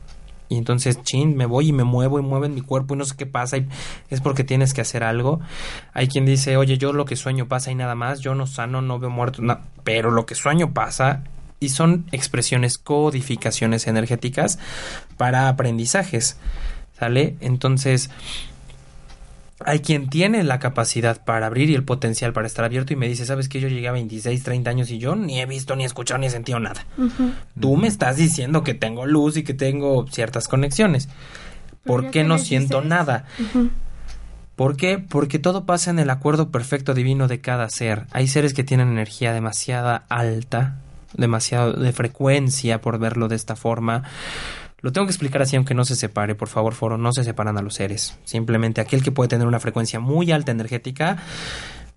[0.48, 3.06] Y entonces, chin, me voy y me muevo y muevo en mi cuerpo y no
[3.06, 3.68] sé qué pasa y
[4.10, 5.40] es porque tienes que hacer algo.
[5.94, 8.82] Hay quien dice, oye, yo lo que sueño pasa y nada más, yo no sano,
[8.82, 9.42] no veo muerto,
[9.84, 11.24] pero lo que sueño pasa
[11.60, 14.60] y son expresiones, codificaciones energéticas
[15.18, 16.38] para aprendizajes.
[16.98, 17.36] ¿Sale?
[17.42, 18.10] Entonces,
[19.60, 23.08] hay quien tiene la capacidad para abrir y el potencial para estar abierto y me
[23.08, 25.84] dice, ¿sabes que Yo llegué a 26, 30 años y yo ni he visto, ni
[25.84, 26.86] he escuchado, ni he sentido nada.
[27.60, 31.10] Tú me estás diciendo que tengo luz y que tengo ciertas conexiones.
[31.86, 33.26] ¿Por qué no siento nada?
[34.56, 35.00] ¿Por qué?
[35.00, 38.08] Porque todo pasa en el acuerdo perfecto divino de cada ser.
[38.12, 40.80] Hay seres que tienen energía demasiada alta,
[41.14, 44.04] demasiado de frecuencia, por verlo de esta forma
[44.80, 47.58] Lo tengo que explicar así aunque no se separe, por favor, foro, no se separan
[47.58, 48.18] a los seres.
[48.24, 51.18] Simplemente aquel que puede tener una frecuencia muy alta energética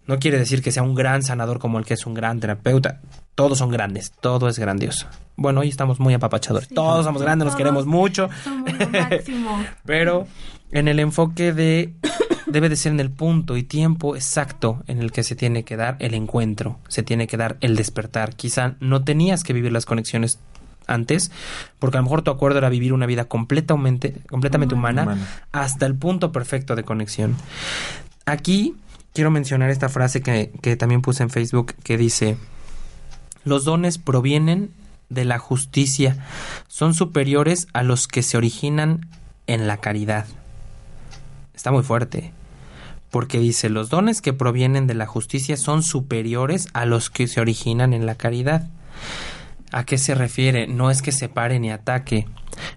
[0.08, 3.02] no quiere decir que sea un gran sanador como el que es un gran terapeuta.
[3.34, 5.06] Todos son grandes, todo es grandioso.
[5.36, 6.68] Bueno, hoy estamos muy apapachadores.
[6.70, 8.30] todos somos grandes, nos queremos mucho.
[9.84, 10.26] Pero
[10.72, 11.92] en el enfoque de
[12.46, 15.76] debe de ser en el punto y tiempo exacto en el que se tiene que
[15.76, 18.34] dar el encuentro, se tiene que dar el despertar.
[18.34, 20.40] Quizá no tenías que vivir las conexiones
[20.88, 21.30] antes,
[21.78, 25.16] porque a lo mejor tu acuerdo era vivir una vida completamente, completamente humana,
[25.52, 27.36] hasta el punto perfecto de conexión.
[28.26, 28.74] Aquí
[29.14, 32.36] quiero mencionar esta frase que, que también puse en Facebook que dice,
[33.44, 34.70] los dones provienen
[35.08, 36.26] de la justicia,
[36.66, 39.06] son superiores a los que se originan
[39.46, 40.26] en la caridad.
[41.54, 42.32] Está muy fuerte
[43.10, 47.40] porque dice, los dones que provienen de la justicia son superiores a los que se
[47.40, 48.68] originan en la caridad.
[49.72, 50.66] ¿A qué se refiere?
[50.66, 52.26] No es que separe ni ataque.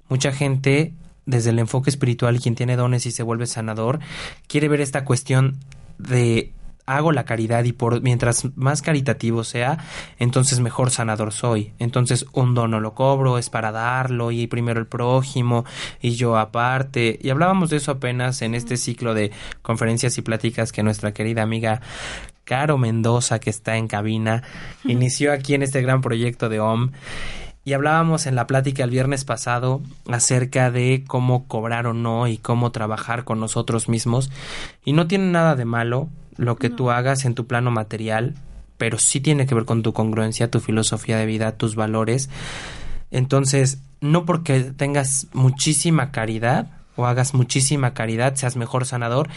[0.09, 0.93] Mucha gente,
[1.25, 3.99] desde el enfoque espiritual, quien tiene dones y se vuelve sanador,
[4.47, 5.57] quiere ver esta cuestión
[5.97, 6.53] de
[6.85, 9.77] hago la caridad y por mientras más caritativo sea,
[10.19, 11.73] entonces mejor sanador soy.
[11.79, 15.65] Entonces un don no lo cobro, es para darlo y primero el prójimo
[16.01, 17.19] y yo aparte.
[17.21, 21.43] Y hablábamos de eso apenas en este ciclo de conferencias y pláticas que nuestra querida
[21.43, 21.81] amiga
[22.43, 24.43] Caro Mendoza, que está en cabina,
[24.83, 26.91] inició aquí en este gran proyecto de OM.
[27.63, 32.37] Y hablábamos en la plática el viernes pasado acerca de cómo cobrar o no y
[32.37, 34.31] cómo trabajar con nosotros mismos.
[34.83, 38.33] Y no tiene nada de malo lo que tú hagas en tu plano material,
[38.77, 42.29] pero sí tiene que ver con tu congruencia, tu filosofía de vida, tus valores.
[43.11, 49.29] Entonces, no porque tengas muchísima caridad o hagas muchísima caridad, seas mejor sanador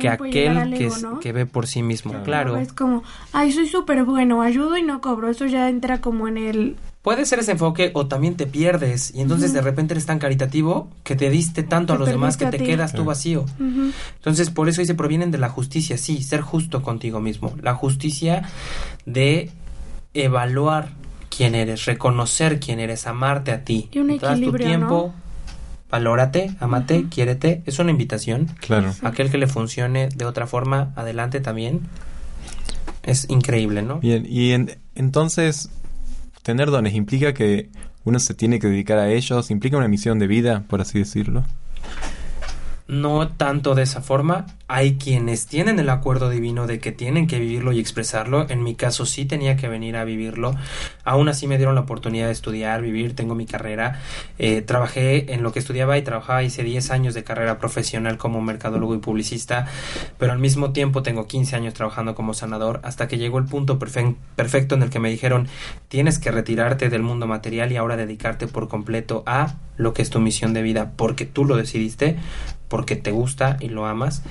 [0.00, 2.22] que aquel que, que, ve por sí mismo.
[2.24, 2.56] Claro.
[2.56, 5.28] Es como, ay, soy súper bueno, ayudo y no cobro.
[5.28, 9.20] Eso ya entra como en el Puede ser ese enfoque o también te pierdes y
[9.20, 12.56] entonces de repente eres tan caritativo que te diste tanto a los demás que te
[12.56, 13.44] quedas tú vacío.
[14.16, 17.52] Entonces por eso dice provienen de la justicia, sí, ser justo contigo mismo.
[17.60, 18.48] La justicia
[19.04, 19.50] de
[20.14, 20.92] evaluar
[21.28, 23.90] quién eres, reconocer quién eres, amarte a ti.
[23.92, 25.14] Y un equilibrio, tu tiempo,
[25.94, 27.62] valórate, amate, quiérete.
[27.66, 28.48] Es una invitación.
[28.58, 28.92] Claro.
[29.02, 31.82] Aquel que le funcione de otra forma, adelante también.
[33.04, 34.00] Es increíble, ¿no?
[34.00, 34.50] Bien, y
[34.96, 35.70] entonces
[36.42, 37.70] tener dones implica que
[38.02, 41.44] uno se tiene que dedicar a ellos, implica una misión de vida, por así decirlo
[42.86, 44.46] no tanto de esa forma.
[44.66, 48.48] Hay quienes tienen el acuerdo divino de que tienen que vivirlo y expresarlo.
[48.48, 50.54] En mi caso sí tenía que venir a vivirlo.
[51.04, 54.00] Aún así me dieron la oportunidad de estudiar, vivir, tengo mi carrera.
[54.38, 58.40] Eh, trabajé en lo que estudiaba y trabajaba, hice 10 años de carrera profesional como
[58.40, 59.66] mercadólogo y publicista,
[60.18, 63.78] pero al mismo tiempo tengo 15 años trabajando como sanador hasta que llegó el punto
[63.78, 65.48] perfecto en el que me dijeron
[65.88, 70.10] tienes que retirarte del mundo material y ahora dedicarte por completo a lo que es
[70.10, 72.16] tu misión de vida porque tú lo decidiste
[72.68, 74.22] porque te gusta y lo amas.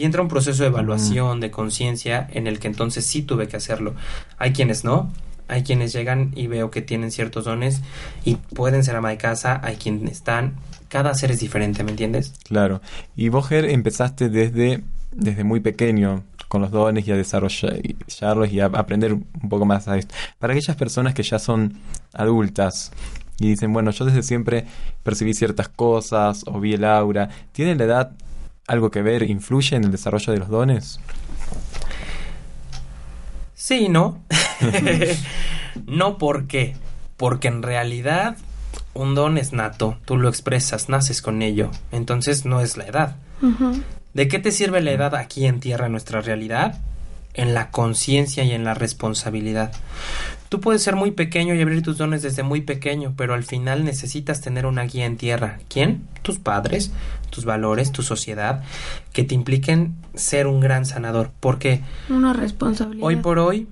[0.00, 3.58] Y entra un proceso de evaluación, de conciencia, en el que entonces sí tuve que
[3.58, 3.94] hacerlo.
[4.38, 5.12] Hay quienes no,
[5.46, 7.82] hay quienes llegan y veo que tienen ciertos dones
[8.24, 10.54] y pueden ser ama de casa, hay quienes están,
[10.88, 12.32] cada ser es diferente, ¿me entiendes?
[12.44, 12.80] Claro.
[13.14, 14.82] Y vos, empezaste desde,
[15.12, 19.86] desde muy pequeño con los dones y a desarrollarlos y a aprender un poco más
[19.86, 20.14] a esto.
[20.38, 21.74] Para aquellas personas que ya son
[22.14, 22.90] adultas,
[23.38, 24.66] y dicen, bueno, yo desde siempre
[25.02, 27.30] percibí ciertas cosas o vi el aura.
[27.52, 28.12] ¿Tiene la edad
[28.70, 31.00] algo que ver, influye en el desarrollo de los dones?
[33.52, 34.22] Sí, ¿no?
[35.86, 36.76] no, ¿por qué?
[37.16, 38.36] Porque en realidad
[38.94, 43.16] un don es nato, tú lo expresas, naces con ello, entonces no es la edad.
[44.14, 46.80] ¿De qué te sirve la edad aquí en tierra, en nuestra realidad?
[47.34, 49.72] En la conciencia y en la responsabilidad.
[50.50, 53.84] Tú puedes ser muy pequeño y abrir tus dones desde muy pequeño, pero al final
[53.84, 55.60] necesitas tener una guía en tierra.
[55.68, 56.02] ¿Quién?
[56.22, 56.90] Tus padres,
[57.30, 58.64] tus valores, tu sociedad,
[59.12, 61.30] que te impliquen ser un gran sanador.
[61.38, 63.06] Porque una responsabilidad.
[63.06, 63.68] Hoy por hoy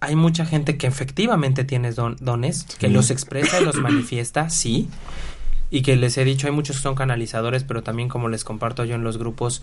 [0.00, 4.88] hay mucha gente que efectivamente tiene dones, que los expresa y los manifiesta, sí,
[5.70, 8.84] y que les he dicho, hay muchos que son canalizadores, pero también como les comparto
[8.84, 9.62] yo en los grupos,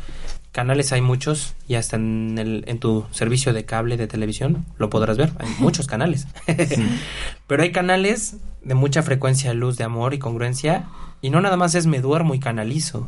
[0.52, 4.90] canales hay muchos y hasta en, el, en tu servicio de cable de televisión lo
[4.90, 6.28] podrás ver, hay muchos canales.
[7.48, 10.86] pero hay canales de mucha frecuencia de luz, de amor y congruencia
[11.22, 13.08] y no nada más es me duermo y canalizo.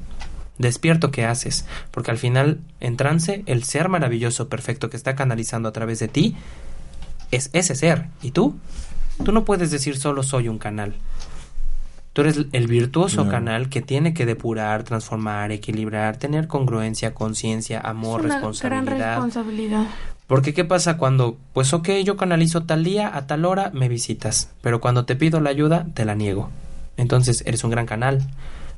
[0.58, 5.70] Despierto qué haces, porque al final en trance el ser maravilloso perfecto que está canalizando
[5.70, 6.36] a través de ti
[7.30, 8.58] es ese ser y tú
[9.24, 10.96] tú no puedes decir solo soy un canal
[12.18, 18.22] Tú eres el virtuoso canal que tiene que depurar, transformar, equilibrar, tener congruencia, conciencia, amor,
[18.22, 18.96] es una responsabilidad.
[18.96, 19.86] Gran responsabilidad.
[20.26, 24.50] Porque ¿qué pasa cuando, pues ok, yo canalizo tal día, a tal hora, me visitas,
[24.62, 26.50] pero cuando te pido la ayuda, te la niego?
[26.96, 28.28] Entonces eres un gran canal,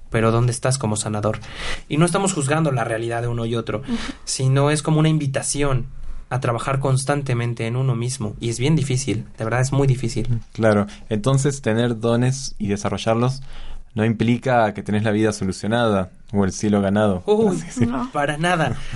[0.09, 1.39] pero ¿dónde estás como sanador?
[1.87, 3.83] Y no estamos juzgando la realidad de uno y otro,
[4.25, 5.85] sino es como una invitación
[6.29, 8.35] a trabajar constantemente en uno mismo.
[8.39, 10.39] Y es bien difícil, de verdad es muy difícil.
[10.53, 13.41] Claro, entonces tener dones y desarrollarlos
[13.95, 17.23] no implica que tenés la vida solucionada o el cielo ganado.
[17.25, 17.61] Uy,
[18.13, 18.77] para nada.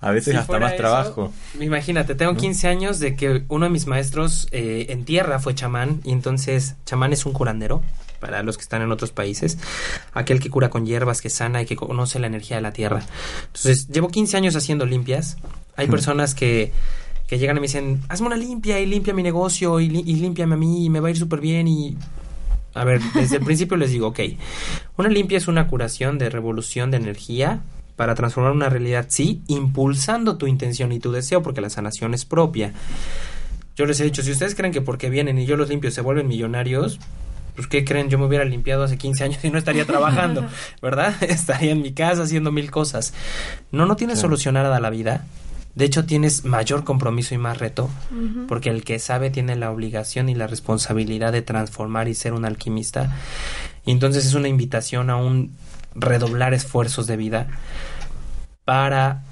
[0.00, 1.32] A veces hasta más trabajo.
[1.60, 6.00] Imagínate, tengo 15 años de que uno de mis maestros eh, en tierra fue chamán
[6.04, 7.82] y entonces chamán es un curandero
[8.20, 9.58] para los que están en otros países,
[10.12, 13.02] aquel que cura con hierbas, que sana y que conoce la energía de la tierra.
[13.46, 15.36] Entonces, llevo 15 años haciendo limpias.
[15.76, 16.72] Hay personas que,
[17.26, 20.54] que llegan y me dicen, hazme una limpia y limpia mi negocio y, y límpiame
[20.54, 21.96] a mí y me va a ir súper bien y...
[22.74, 24.20] A ver, desde el principio les digo, ok,
[24.96, 27.62] una limpia es una curación de revolución de energía
[27.98, 32.24] para transformar una realidad, sí, impulsando tu intención y tu deseo, porque la sanación es
[32.24, 32.72] propia.
[33.74, 36.00] Yo les he dicho, si ustedes creen que porque vienen y yo los limpio se
[36.00, 37.00] vuelven millonarios,
[37.58, 38.08] pues ¿qué creen?
[38.08, 40.46] Yo me hubiera limpiado hace 15 años y no estaría trabajando,
[40.80, 41.12] ¿verdad?
[41.24, 43.12] estaría en mi casa haciendo mil cosas.
[43.72, 45.26] No, no tienes solucionada la vida.
[45.74, 47.90] De hecho, tienes mayor compromiso y más reto,
[48.46, 52.44] porque el que sabe tiene la obligación y la responsabilidad de transformar y ser un
[52.44, 53.16] alquimista.
[53.84, 55.56] Y entonces es una invitación a un
[55.96, 57.48] redoblar esfuerzos de vida
[58.64, 59.24] para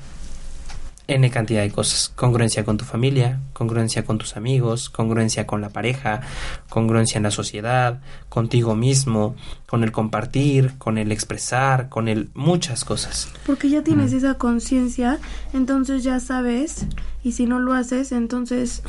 [1.09, 2.12] N cantidad de cosas.
[2.14, 6.20] Congruencia con tu familia, congruencia con tus amigos, congruencia con la pareja,
[6.68, 9.36] congruencia en la sociedad, contigo mismo,
[9.66, 13.28] con el compartir, con el expresar, con el muchas cosas.
[13.46, 15.18] Porque ya tienes esa conciencia,
[15.52, 16.86] entonces ya sabes,
[17.22, 18.82] y si no lo haces, entonces,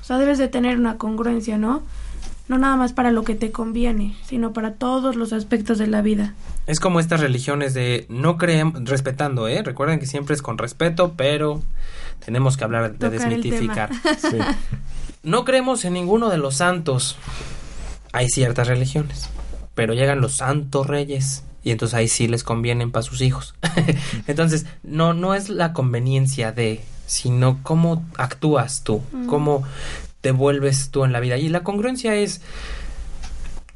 [0.00, 1.82] o sea, debes de tener una congruencia, ¿no?
[2.50, 6.02] No nada más para lo que te conviene, sino para todos los aspectos de la
[6.02, 6.34] vida.
[6.66, 9.62] Es como estas religiones de no creemos, respetando, ¿eh?
[9.62, 11.62] Recuerden que siempre es con respeto, pero
[12.24, 13.90] tenemos que hablar de desmitificar.
[15.22, 17.18] No creemos en ninguno de los santos.
[18.10, 19.28] Hay ciertas religiones,
[19.74, 23.54] pero llegan los santos reyes y entonces ahí sí les convienen para sus hijos.
[24.26, 29.62] entonces, no no es la conveniencia de, sino cómo actúas tú, cómo
[30.20, 31.36] te vuelves tú en la vida.
[31.36, 32.42] Y la congruencia es,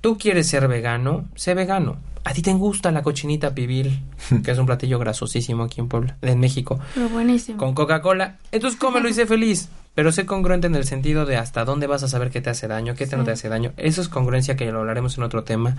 [0.00, 1.96] tú quieres ser vegano, sé vegano.
[2.24, 4.02] A ti te gusta la cochinita pibil,
[4.44, 6.78] que es un platillo grasosísimo aquí en Puebla, en México.
[6.94, 7.58] Pero buenísimo.
[7.58, 8.38] Con Coca-Cola.
[8.50, 9.68] Entonces cómelo y sé feliz.
[9.94, 12.66] Pero sé congruente en el sentido de hasta dónde vas a saber qué te hace
[12.66, 13.72] daño, qué te no te hace daño.
[13.76, 15.76] Eso es congruencia que lo hablaremos en otro tema.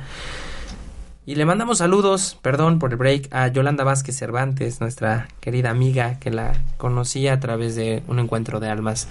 [1.28, 6.19] Y le mandamos saludos, perdón por el break, a Yolanda Vázquez Cervantes, nuestra querida amiga
[6.19, 9.07] que la conocí a través de un encuentro de almas,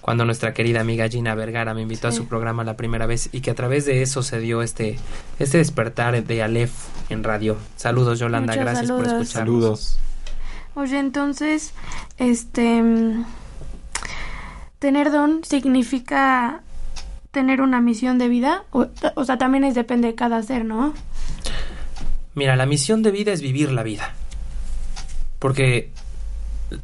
[0.00, 3.40] cuando nuestra querida amiga Gina Vergara me invitó a su programa la primera vez y
[3.40, 4.98] que a través de eso se dio este,
[5.38, 6.72] este despertar de Aleph
[7.08, 7.56] en radio.
[7.76, 9.28] Saludos Yolanda, gracias por escucharnos.
[9.28, 9.98] Saludos.
[10.74, 11.72] Oye, entonces,
[12.18, 12.82] este,
[14.80, 16.63] tener don significa
[17.34, 20.94] tener una misión de vida, o, sea, también es depende de cada ser, ¿no?
[22.34, 24.14] Mira, la misión de vida es vivir la vida.
[25.38, 25.90] Porque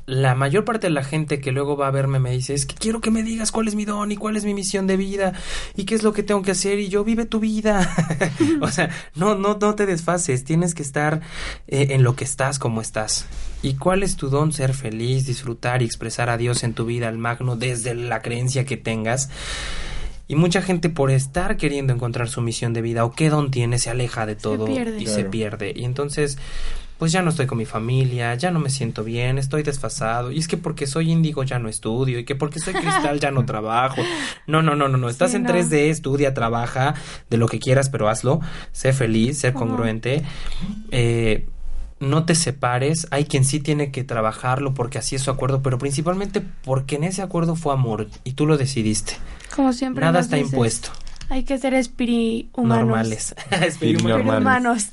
[0.07, 2.75] la mayor parte de la gente que luego va a verme me dice, es que
[2.75, 5.33] quiero que me digas cuál es mi don y cuál es mi misión de vida
[5.75, 7.89] y qué es lo que tengo que hacer y yo vive tu vida.
[8.61, 11.23] o sea, no, no, no te desfases, tienes que estar
[11.69, 13.27] eh, en lo que estás como estás.
[13.63, 14.53] ¿Y cuál es tu don?
[14.53, 18.65] Ser feliz, disfrutar y expresar a Dios en tu vida, al magno, desde la creencia
[18.65, 19.31] que tengas.
[20.31, 23.81] Y mucha gente por estar queriendo encontrar su misión de vida o qué don tiene
[23.81, 25.73] se aleja de todo y se pierde.
[25.75, 26.39] Y entonces,
[26.99, 30.31] pues ya no estoy con mi familia, ya no me siento bien, estoy desfasado.
[30.31, 33.33] Y es que porque soy índigo ya no estudio y que porque soy cristal ya
[33.33, 34.03] no trabajo.
[34.47, 35.09] No, no, no, no, no.
[35.09, 36.95] Estás en 3D, estudia, trabaja,
[37.29, 38.41] de lo que quieras, pero hazlo.
[38.71, 40.23] Sé feliz, sé congruente.
[40.93, 41.49] Eh,
[41.99, 43.09] no te separes.
[43.11, 47.03] Hay quien sí tiene que trabajarlo porque así es su acuerdo, pero principalmente porque en
[47.03, 49.15] ese acuerdo fue amor y tú lo decidiste.
[49.55, 50.05] Como siempre.
[50.05, 50.91] Nada está impuesto.
[51.31, 52.87] Hay que ser espiri humanos.
[52.87, 53.35] Normales.
[53.51, 54.89] espiri humanos.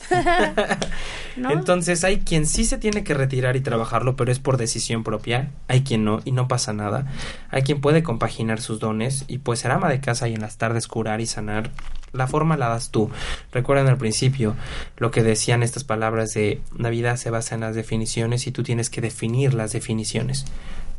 [1.36, 5.50] Entonces hay quien sí se tiene que retirar y trabajarlo, pero es por decisión propia.
[5.68, 7.08] Hay quien no y no pasa nada.
[7.50, 10.58] Hay quien puede compaginar sus dones y pues ser ama de casa y en las
[10.58, 11.72] tardes curar y sanar.
[12.14, 13.10] La forma la das tú.
[13.52, 14.56] Recuerden al principio
[14.98, 18.62] lo que decían estas palabras de la vida se basa en las definiciones y tú
[18.62, 20.46] tienes que definir las definiciones.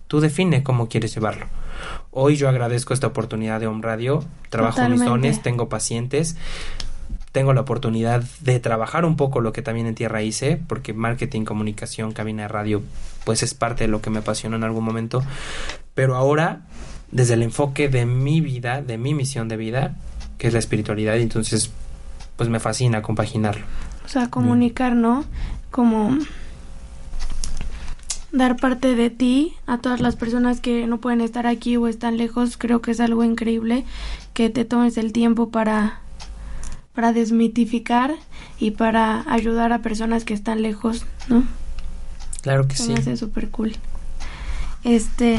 [0.09, 1.47] Tú define cómo quieres llevarlo.
[2.11, 4.25] Hoy yo agradezco esta oportunidad de Home Radio.
[4.49, 6.37] Trabajo mis dones, tengo pacientes.
[7.33, 11.45] Tengo la oportunidad de trabajar un poco lo que también en tierra hice, porque marketing,
[11.45, 12.83] comunicación, cabina de radio,
[13.25, 15.23] pues es parte de lo que me apasionó en algún momento.
[15.95, 16.63] Pero ahora,
[17.13, 19.95] desde el enfoque de mi vida, de mi misión de vida,
[20.39, 21.71] que es la espiritualidad, entonces,
[22.37, 23.67] pues me fascina compaginarlo.
[24.07, 25.27] O sea, comunicar, ¿no?
[25.71, 26.17] Como
[28.33, 32.17] dar parte de ti a todas las personas que no pueden estar aquí o están
[32.19, 33.85] lejos, creo que es algo increíble
[34.35, 36.01] que te tomes el tiempo para
[36.95, 38.15] para desmitificar
[38.59, 41.45] y para ayudar a personas que están lejos, ¿no?
[42.43, 42.93] Claro que Se sí.
[42.93, 43.77] me hace súper cool.
[44.85, 45.39] Este.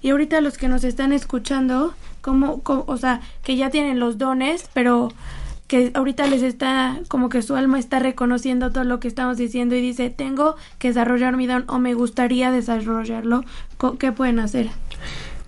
[0.00, 4.16] Y ahorita los que nos están escuchando, como, co- o sea, que ya tienen los
[4.16, 5.12] dones, pero
[5.68, 9.76] que ahorita les está, como que su alma está reconociendo todo lo que estamos diciendo
[9.76, 13.44] y dice, tengo que desarrollar mi don o me gustaría desarrollarlo,
[13.98, 14.70] ¿qué pueden hacer?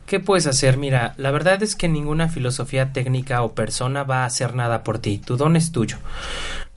[0.06, 0.76] ¿Qué puedes hacer?
[0.76, 4.98] Mira, la verdad es que ninguna filosofía técnica o persona va a hacer nada por
[4.98, 5.18] ti.
[5.18, 5.98] Tu don es tuyo.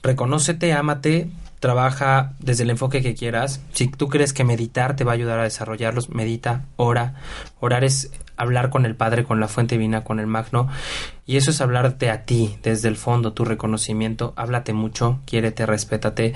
[0.03, 1.29] Reconócete, ámate,
[1.64, 3.61] trabaja desde el enfoque que quieras.
[3.72, 7.16] Si tú crees que meditar te va a ayudar a desarrollarlos, medita, ora.
[7.61, 10.68] Orar es hablar con el Padre, con la fuente divina, con el magno.
[11.26, 14.34] Y eso es hablarte a ti, desde el fondo, tu reconocimiento.
[14.36, 16.34] Háblate mucho, quiérete, respétate,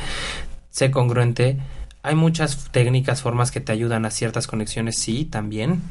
[0.70, 1.58] sé congruente.
[2.04, 5.82] Hay muchas técnicas, formas que te ayudan a ciertas conexiones, sí, también.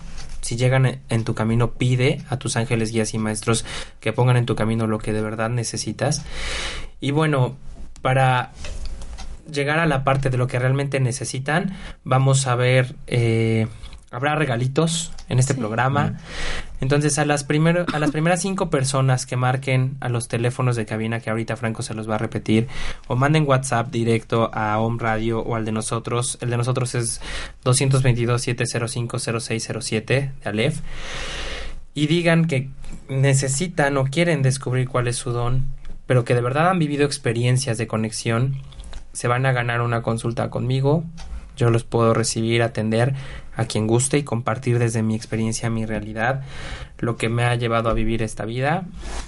[0.40, 3.66] Si llegan en- tu camino, pide a tus ángeles, guías y maestros
[4.00, 6.24] que pongan en tu camino lo que de verdad necesitas.
[7.00, 7.56] Y bueno,
[8.00, 8.52] para
[9.50, 13.66] llegar a la parte de lo que realmente necesitan, vamos a ver, eh,
[14.10, 15.60] habrá regalitos en este Sí.
[15.60, 16.18] programa.
[16.80, 20.86] Entonces, a las, primero, a las primeras cinco personas que marquen a los teléfonos de
[20.86, 22.68] cabina, que ahorita Franco se los va a repetir,
[23.08, 26.38] o manden WhatsApp directo a Home Radio o al de nosotros.
[26.40, 27.20] El de nosotros es
[27.64, 30.80] 222-705-0607 de Aleph.
[31.94, 32.68] Y digan que
[33.08, 35.64] necesitan o quieren descubrir cuál es su don,
[36.06, 38.56] pero que de verdad han vivido experiencias de conexión,
[39.16, 41.02] se van a ganar una consulta conmigo.
[41.56, 43.14] Yo los puedo recibir, atender
[43.56, 46.42] a quien guste y compartir desde mi experiencia, mi realidad,
[46.98, 48.84] lo que me ha llevado a vivir esta vida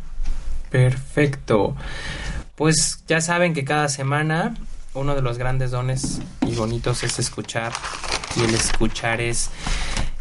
[0.70, 1.76] Perfecto.
[2.56, 4.56] Pues ya saben que cada semana
[4.94, 7.72] uno de los grandes dones y bonitos es escuchar
[8.36, 9.50] y el escuchar es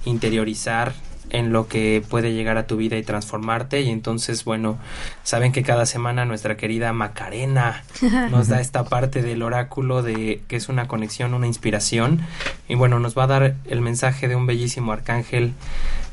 [0.06, 0.94] interiorizar
[1.32, 4.78] en lo que puede llegar a tu vida y transformarte y entonces bueno
[5.24, 7.84] saben que cada semana nuestra querida Macarena
[8.32, 12.20] nos da esta parte del oráculo de que es una conexión una inspiración
[12.68, 15.54] y bueno nos va a dar el mensaje de un bellísimo arcángel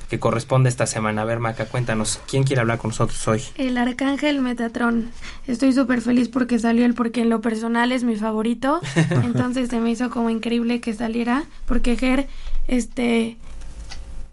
[0.09, 3.77] que corresponde esta semana a ver Maca cuéntanos quién quiere hablar con nosotros hoy El
[3.77, 5.11] arcángel Metatron.
[5.47, 8.81] Estoy súper feliz porque salió él, porque en lo personal es mi favorito.
[9.11, 11.45] Entonces se me hizo como increíble que saliera.
[11.67, 12.27] Porque Ger,
[12.69, 13.37] este,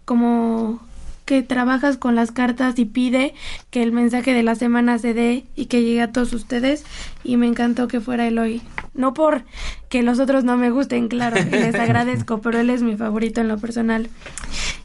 [0.06, 0.80] como
[1.26, 3.34] que trabajas con las cartas y pide
[3.70, 6.84] que el mensaje de la semana se dé y que llegue a todos ustedes.
[7.24, 8.62] Y me encantó que fuera él hoy.
[8.94, 9.42] No por
[9.90, 13.48] que los otros no me gusten, claro, les agradezco, pero él es mi favorito en
[13.48, 14.08] lo personal.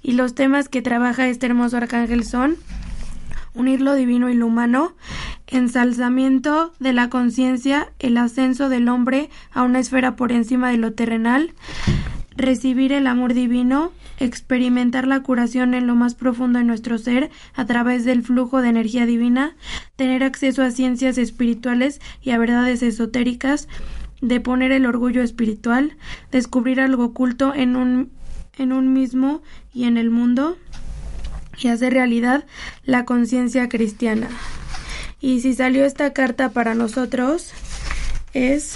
[0.01, 2.57] Y los temas que trabaja este hermoso arcángel son
[3.53, 4.95] unir lo divino y lo humano,
[5.47, 10.93] ensalzamiento de la conciencia, el ascenso del hombre a una esfera por encima de lo
[10.93, 11.53] terrenal,
[12.35, 17.65] recibir el amor divino, experimentar la curación en lo más profundo de nuestro ser a
[17.65, 19.55] través del flujo de energía divina,
[19.95, 23.67] tener acceso a ciencias espirituales y a verdades esotéricas,
[24.21, 25.97] deponer el orgullo espiritual,
[26.31, 28.11] descubrir algo oculto en un,
[28.57, 29.41] en un mismo
[29.73, 30.57] y en el mundo,
[31.59, 32.45] y hacer realidad
[32.85, 34.27] la conciencia cristiana.
[35.19, 37.51] Y si salió esta carta para nosotros,
[38.33, 38.75] es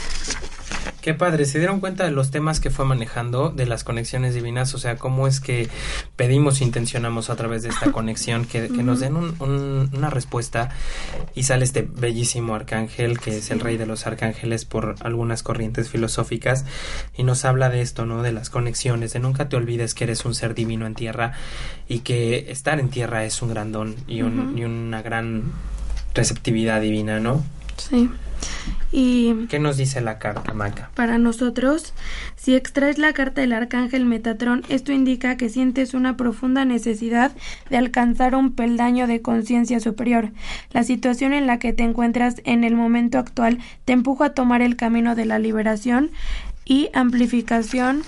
[1.05, 4.73] Qué padre, ¿se dieron cuenta de los temas que fue manejando, de las conexiones divinas?
[4.73, 5.69] O sea, cómo es que
[6.15, 10.69] pedimos, intencionamos a través de esta conexión que, que nos den un- un- una respuesta
[11.35, 15.89] y sale este bellísimo arcángel que es el rey de los arcángeles por algunas corrientes
[15.89, 16.65] filosóficas
[17.15, 18.23] y nos habla de esto, ¿no?
[18.23, 21.33] De las conexiones, de nunca te olvides que eres un ser divino en tierra
[21.87, 25.43] y que estar en tierra es un gran don y, un- y una gran
[26.15, 27.43] receptividad divina, ¿no?
[27.77, 28.09] sí.
[28.91, 30.89] Y ¿Qué nos dice la carta, Maca?
[30.95, 31.93] para nosotros,
[32.35, 37.31] si extraes la carta del arcángel Metatrón, esto indica que sientes una profunda necesidad
[37.69, 40.31] de alcanzar un peldaño de conciencia superior.
[40.71, 44.61] La situación en la que te encuentras en el momento actual te empuja a tomar
[44.61, 46.11] el camino de la liberación
[46.63, 48.03] y amplificación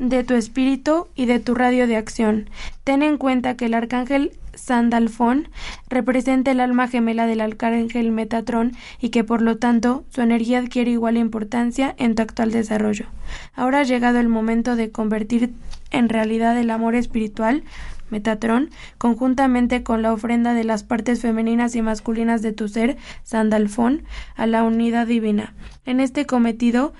[0.00, 2.48] de tu espíritu y de tu radio de acción.
[2.84, 5.48] Ten en cuenta que el arcángel Sandalfón
[5.88, 10.90] representa el alma gemela del arcángel Metatrón y que por lo tanto su energía adquiere
[10.90, 13.06] igual importancia en tu actual desarrollo.
[13.54, 15.52] Ahora ha llegado el momento de convertir
[15.90, 17.62] en realidad el amor espiritual
[18.08, 24.02] Metatrón, conjuntamente con la ofrenda de las partes femeninas y masculinas de tu ser, Sandalfón,
[24.34, 25.54] a la unidad divina.
[25.84, 26.92] En este cometido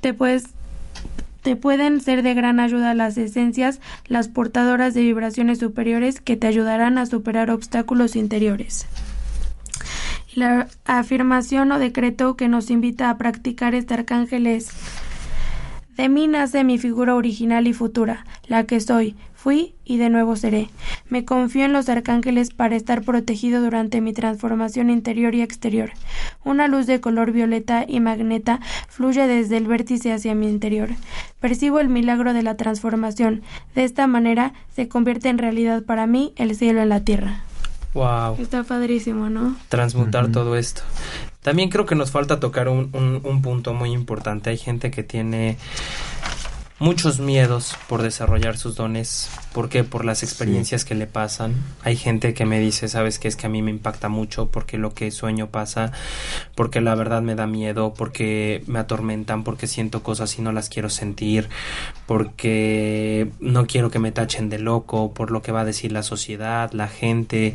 [0.00, 0.48] te puedes
[1.44, 6.46] te pueden ser de gran ayuda las esencias, las portadoras de vibraciones superiores que te
[6.46, 8.86] ayudarán a superar obstáculos interiores.
[10.34, 14.70] La afirmación o decreto que nos invita a practicar este arcángel es
[15.98, 19.14] de mí nace mi figura original y futura, la que soy,
[19.44, 20.70] fui y de nuevo seré.
[21.10, 25.92] Me confío en los arcángeles para estar protegido durante mi transformación interior y exterior.
[26.44, 30.88] Una luz de color violeta y magneta fluye desde el vértice hacia mi interior.
[31.40, 33.42] Percibo el milagro de la transformación.
[33.74, 37.42] De esta manera se convierte en realidad para mí el cielo en la tierra.
[37.92, 38.38] Wow.
[38.40, 39.56] Está padrísimo, ¿no?
[39.68, 40.80] Transmutar todo esto.
[41.42, 44.48] También creo que nos falta tocar un, un, un punto muy importante.
[44.48, 45.58] Hay gente que tiene
[46.78, 49.30] muchos miedos por desarrollar sus dones.
[49.52, 49.84] ¿Por qué?
[49.84, 51.54] Por las experiencias que le pasan.
[51.82, 54.76] Hay gente que me dice, sabes que es que a mí me impacta mucho porque
[54.76, 55.92] lo que sueño pasa,
[56.54, 60.68] porque la verdad me da miedo, porque me atormentan, porque siento cosas y no las
[60.68, 61.48] quiero sentir,
[62.06, 66.02] porque no quiero que me tachen de loco, por lo que va a decir la
[66.02, 67.54] sociedad, la gente,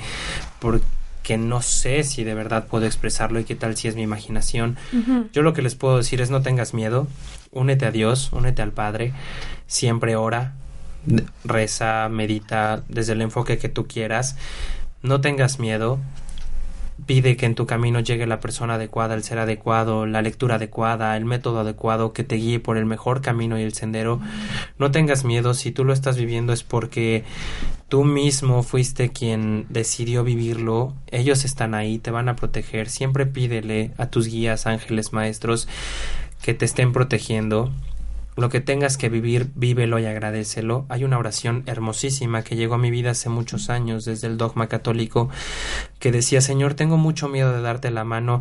[0.59, 0.85] porque
[1.29, 4.77] que no sé si de verdad puedo expresarlo y qué tal si es mi imaginación.
[5.31, 7.05] Yo lo que les puedo decir es no tengas miedo,
[7.51, 9.13] únete a Dios, únete al Padre,
[9.67, 10.53] siempre ora,
[11.43, 14.37] reza, medita desde el enfoque que tú quieras,
[15.03, 15.99] no tengas miedo,
[17.09, 21.17] pide que en tu camino llegue la persona adecuada, el ser adecuado, la lectura adecuada,
[21.17, 24.21] el método adecuado que te guíe por el mejor camino y el sendero.
[24.77, 27.23] No tengas miedo, si tú lo estás viviendo es porque
[27.87, 33.89] tú mismo fuiste quien decidió vivirlo, ellos están ahí, te van a proteger, siempre pídele
[33.97, 35.67] a tus guías, ángeles, maestros,
[36.43, 37.71] que te estén protegiendo.
[38.39, 40.85] Lo que tengas que vivir, vívelo y agradecelo.
[40.87, 44.67] Hay una oración hermosísima que llegó a mi vida hace muchos años desde el dogma
[44.67, 45.29] católico
[45.99, 48.39] que decía, Señor, tengo mucho miedo de darte la mano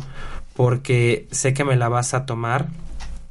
[0.55, 2.67] porque sé que me la vas a tomar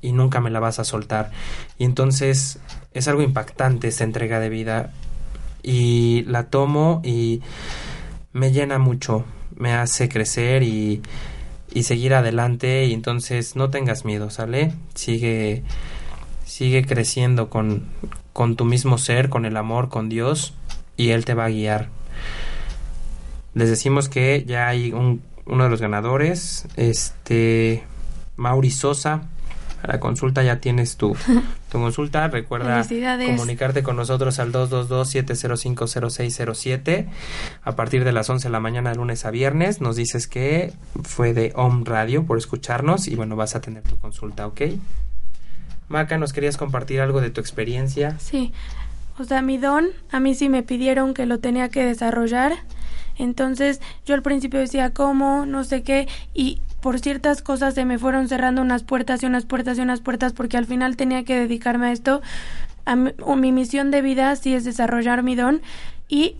[0.00, 1.30] y nunca me la vas a soltar.
[1.78, 2.58] Y entonces
[2.94, 4.92] es algo impactante esta entrega de vida
[5.62, 7.42] y la tomo y
[8.32, 9.24] me llena mucho,
[9.56, 11.02] me hace crecer y,
[11.72, 14.72] y seguir adelante y entonces no tengas miedo, ¿sale?
[14.94, 15.64] Sigue
[16.44, 17.84] sigue creciendo con,
[18.32, 20.54] con tu mismo ser, con el amor, con Dios
[20.96, 21.88] y Él te va a guiar.
[23.54, 27.82] Les decimos que ya hay un, uno de los ganadores, este
[28.36, 29.22] Mauri Sosa.
[29.80, 31.16] A la consulta ya tienes tu,
[31.70, 32.26] tu consulta.
[32.26, 32.84] Recuerda
[33.26, 37.06] comunicarte con nosotros al 222-705-0607
[37.62, 39.80] a partir de las 11 de la mañana de lunes a viernes.
[39.80, 40.72] Nos dices que
[41.04, 44.62] fue de Home Radio por escucharnos y bueno, vas a tener tu consulta, ¿ok?
[45.88, 48.18] Maca, ¿nos querías compartir algo de tu experiencia?
[48.18, 48.52] Sí.
[49.18, 52.52] O sea, mi don, a mí sí me pidieron que lo tenía que desarrollar.
[53.18, 55.44] Entonces, yo al principio decía, ¿cómo?
[55.44, 56.08] No sé qué.
[56.34, 60.00] Y por ciertas cosas se me fueron cerrando unas puertas y unas puertas y unas
[60.00, 62.22] puertas porque al final tenía que dedicarme a esto.
[62.84, 65.60] A mi, misión de vida sí es desarrollar mi don.
[66.08, 66.36] Y,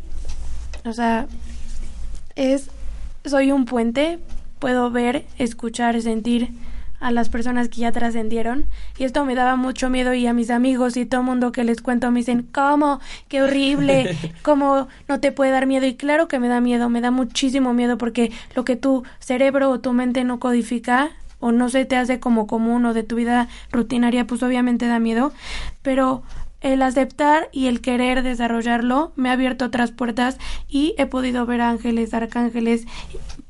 [0.85, 1.27] o sea,
[2.37, 2.71] es,
[3.25, 4.19] soy un puente.
[4.59, 6.51] Puedo ver, escuchar, sentir
[7.01, 8.67] a las personas que ya trascendieron
[8.99, 11.65] y esto me daba mucho miedo y a mis amigos y todo el mundo que
[11.65, 13.01] les cuento me dicen, ¿cómo?
[13.29, 14.17] ¡Qué horrible!
[14.43, 15.87] ¿Cómo no te puede dar miedo?
[15.87, 19.71] Y claro que me da miedo, me da muchísimo miedo porque lo que tu cerebro
[19.71, 23.17] o tu mente no codifica o no se te hace como común o de tu
[23.17, 25.33] vida rutinaria, pues obviamente da miedo,
[25.83, 26.23] pero
[26.61, 30.39] el aceptar y el querer desarrollarlo me ha abierto otras puertas
[30.69, 32.87] y he podido ver ángeles, arcángeles.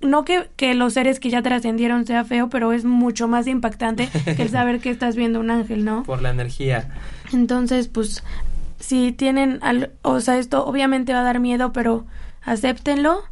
[0.01, 4.09] No que, que los seres que ya trascendieron sea feo, pero es mucho más impactante
[4.25, 6.03] que el saber que estás viendo un ángel, ¿no?
[6.05, 6.95] Por la energía.
[7.33, 8.23] Entonces, pues,
[8.79, 12.07] si tienen, al, o sea, esto obviamente va a dar miedo, pero
[12.43, 13.23] acéptenlo,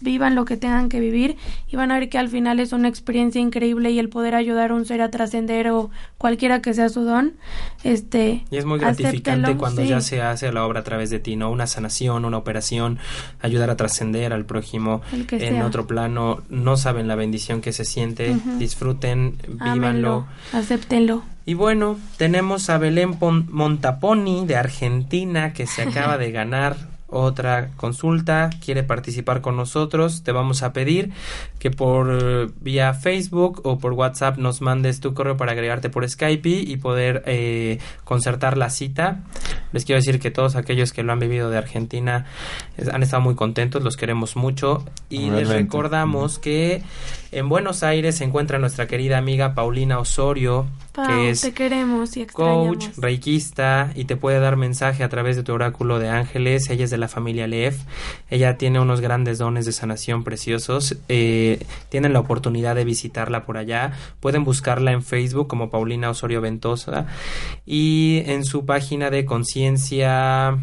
[0.00, 1.36] vivan lo que tengan que vivir
[1.66, 4.70] y van a ver que al final es una experiencia increíble y el poder ayudar
[4.70, 7.32] a un ser a trascender o cualquiera que sea su don,
[7.82, 9.88] este, Y es muy gratificante cuando sí.
[9.88, 11.50] ya se hace la obra a través de ti, ¿no?
[11.50, 12.98] Una sanación, una operación,
[13.40, 15.66] ayudar a trascender al prójimo en sea.
[15.66, 16.42] otro plano.
[16.48, 18.36] No saben la bendición que se siente.
[18.58, 19.68] Disfruten, vívanlo.
[19.72, 21.22] Ámenlo, acéptenlo.
[21.44, 26.76] Y bueno, tenemos a Belén Pon- Montaponi de Argentina que se acaba de ganar
[27.08, 31.10] otra consulta, quiere participar con nosotros, te vamos a pedir
[31.58, 36.08] que por eh, vía Facebook o por WhatsApp nos mandes tu correo para agregarte por
[36.08, 39.22] Skype y poder eh, concertar la cita.
[39.72, 42.26] Les quiero decir que todos aquellos que lo han vivido de Argentina
[42.92, 46.82] han estado muy contentos, los queremos mucho y les recordamos que
[47.30, 52.24] En Buenos Aires se encuentra nuestra querida amiga Paulina Osorio, que es te queremos y
[52.24, 56.70] coach, reikista y te puede dar mensaje a través de tu oráculo de ángeles.
[56.70, 57.74] Ella es de la familia Lev.
[58.30, 60.96] Ella tiene unos grandes dones de sanación preciosos.
[61.10, 63.92] Eh, tienen la oportunidad de visitarla por allá.
[64.20, 67.06] Pueden buscarla en Facebook como Paulina Osorio Ventosa
[67.66, 70.56] y en su página de conciencia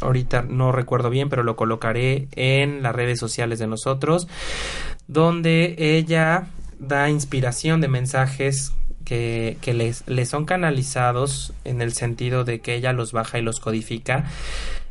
[0.00, 4.28] ahorita no recuerdo bien, pero lo colocaré en las redes sociales de nosotros,
[5.10, 6.46] donde ella
[6.78, 8.72] da inspiración de mensajes
[9.04, 13.42] que, que les, les, son canalizados en el sentido de que ella los baja y
[13.42, 14.24] los codifica.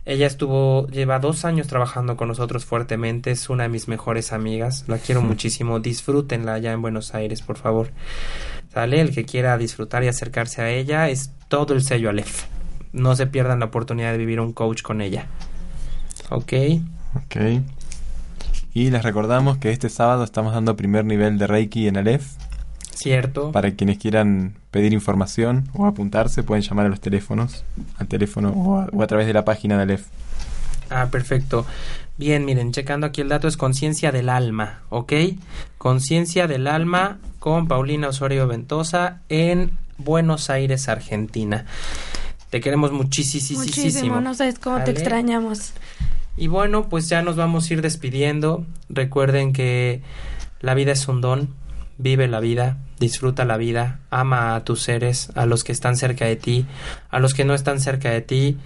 [0.06, 4.86] Ella estuvo, lleva dos años trabajando con nosotros fuertemente, es una de mis mejores amigas,
[4.88, 7.92] la quiero muchísimo, disfrútenla allá en Buenos Aires, por favor.
[8.74, 9.02] ¿Sale?
[9.02, 12.46] El que quiera disfrutar y acercarse a ella es todo el sello Aleph
[12.94, 15.28] no se pierdan la oportunidad de vivir un coach con ella.
[16.30, 16.54] ¿Ok?
[17.16, 17.36] Ok.
[18.74, 22.34] Y les recordamos que este sábado estamos dando primer nivel de Reiki en Aleph.
[22.94, 23.52] Cierto.
[23.52, 27.64] Para quienes quieran pedir información o apuntarse, pueden llamar a los teléfonos,
[27.98, 30.06] al teléfono o a, través de la página de Aleph.
[30.90, 31.66] Ah, perfecto.
[32.18, 35.14] Bien, miren, checando aquí el dato es conciencia del alma, ¿ok?
[35.78, 41.66] Conciencia del alma con Paulina Osorio Ventosa en Buenos Aires, Argentina.
[42.50, 43.62] Te queremos muchísimo.
[43.62, 45.74] Muchísimo, no sabes cómo te extrañamos.
[46.38, 48.66] Y bueno, pues ya nos vamos a ir despidiendo.
[48.90, 50.02] Recuerden que
[50.62, 51.54] la vida es un don.
[51.98, 56.26] Vive la vida, disfruta la vida, ama a tus seres, a los que están cerca
[56.26, 56.66] de ti,
[57.10, 58.58] a los que no están cerca de ti.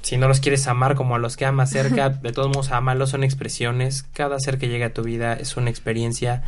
[0.00, 3.10] Si no los quieres amar como a los que amas cerca, de todos modos, amarlos
[3.10, 4.04] son expresiones.
[4.14, 6.44] Cada ser que llega a tu vida es una experiencia.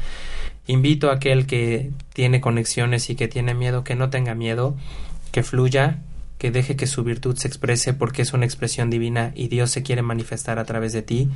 [0.67, 4.77] Invito a aquel que tiene conexiones y que tiene miedo, que no tenga miedo,
[5.31, 5.99] que fluya,
[6.45, 9.83] que deje que su virtud se exprese porque es una expresión divina y Dios se
[9.83, 11.31] quiere manifestar a través de ti.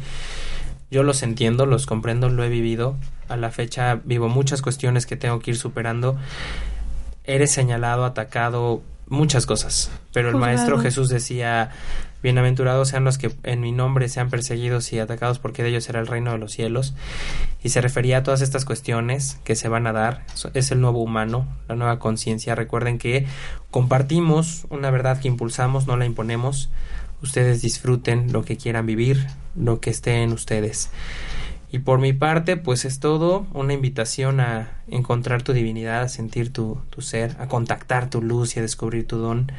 [0.91, 2.95] Yo los entiendo, los comprendo, lo he vivido.
[3.31, 6.19] A la fecha vivo muchas cuestiones que tengo que ir superando.
[7.25, 9.91] Eres señalado, atacado, muchas cosas.
[10.13, 11.71] Pero el Maestro Jesús decía,
[12.23, 16.01] bienaventurados sean los que en mi nombre sean perseguidos y atacados porque de ellos será
[16.01, 16.95] el reino de los cielos.
[17.62, 20.25] Y se refería a todas estas cuestiones que se van a dar.
[20.55, 22.55] Es el nuevo humano, la nueva conciencia.
[22.55, 23.27] Recuerden que
[23.71, 26.71] compartimos una verdad que impulsamos, no la imponemos.
[27.23, 30.91] Ustedes disfruten lo que quieran vivir, lo que esté en ustedes.
[31.71, 36.51] Y por mi parte, pues es todo una invitación a encontrar tu divinidad, a sentir
[36.51, 39.53] tu, tu ser, a contactar tu luz y a descubrir tu don.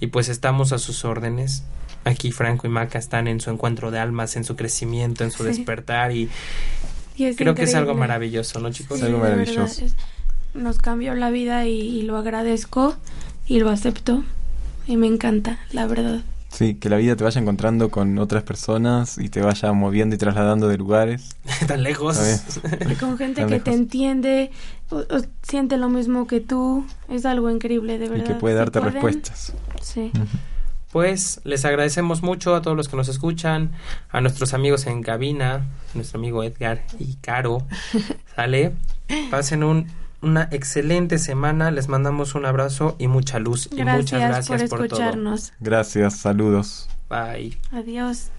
[0.00, 1.64] Y pues estamos a sus órdenes.
[2.04, 5.44] Aquí Franco y Maca están en su encuentro de almas, en su crecimiento, en su
[5.44, 6.30] despertar y,
[7.36, 8.98] creo que es algo maravilloso, ¿no chicos?
[8.98, 9.84] es algo maravilloso.
[10.54, 12.96] nos cambió la vida y lo agradezco
[13.46, 14.24] y lo acepto
[14.86, 16.22] y me encanta, la verdad.
[16.48, 20.18] Sí, que la vida te vaya encontrando con otras personas y te vaya moviendo y
[20.18, 21.36] trasladando de lugares.
[21.66, 22.18] Tan lejos.
[22.88, 24.50] Y con gente que te entiende,
[24.90, 25.02] o,
[25.42, 26.86] siente lo mismo que tú.
[27.08, 28.24] Es algo increíble, de verdad.
[28.24, 29.52] Y que puede darte respuestas.
[29.82, 30.10] Sí.
[30.90, 33.72] Pues les agradecemos mucho a todos los que nos escuchan,
[34.08, 37.66] a nuestros amigos en cabina, nuestro amigo Edgar y Caro.
[38.34, 38.72] ¿Sale?
[39.30, 39.86] Pasen un
[40.22, 41.70] una excelente semana.
[41.70, 43.68] Les mandamos un abrazo y mucha luz.
[43.72, 45.52] y muchas gracias por, escucharnos.
[45.60, 46.88] Gracias, saludos.
[47.08, 47.58] Bye.
[47.72, 48.30] Adiós.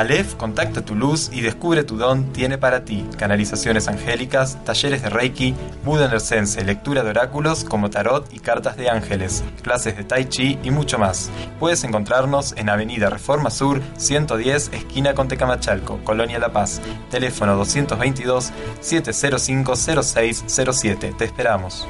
[0.00, 5.10] Aleph contacta tu luz y descubre tu don tiene para ti canalizaciones angélicas, talleres de
[5.10, 10.26] Reiki, Buda Sense, lectura de oráculos como tarot y cartas de ángeles, clases de Tai
[10.26, 11.30] Chi y mucho más.
[11.58, 16.80] Puedes encontrarnos en Avenida Reforma Sur 110, esquina con Tecamachalco, Colonia La Paz.
[17.10, 21.14] Teléfono 222 705 0607.
[21.18, 21.86] Te esperamos.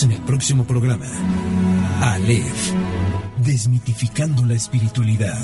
[0.00, 1.04] En el próximo programa.
[2.00, 2.72] Aleph,
[3.44, 5.38] desmitificando la espiritualidad.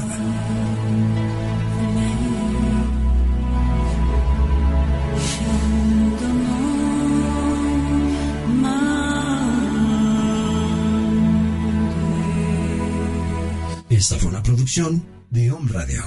[13.90, 16.02] Esta fue una producción de Home Radio.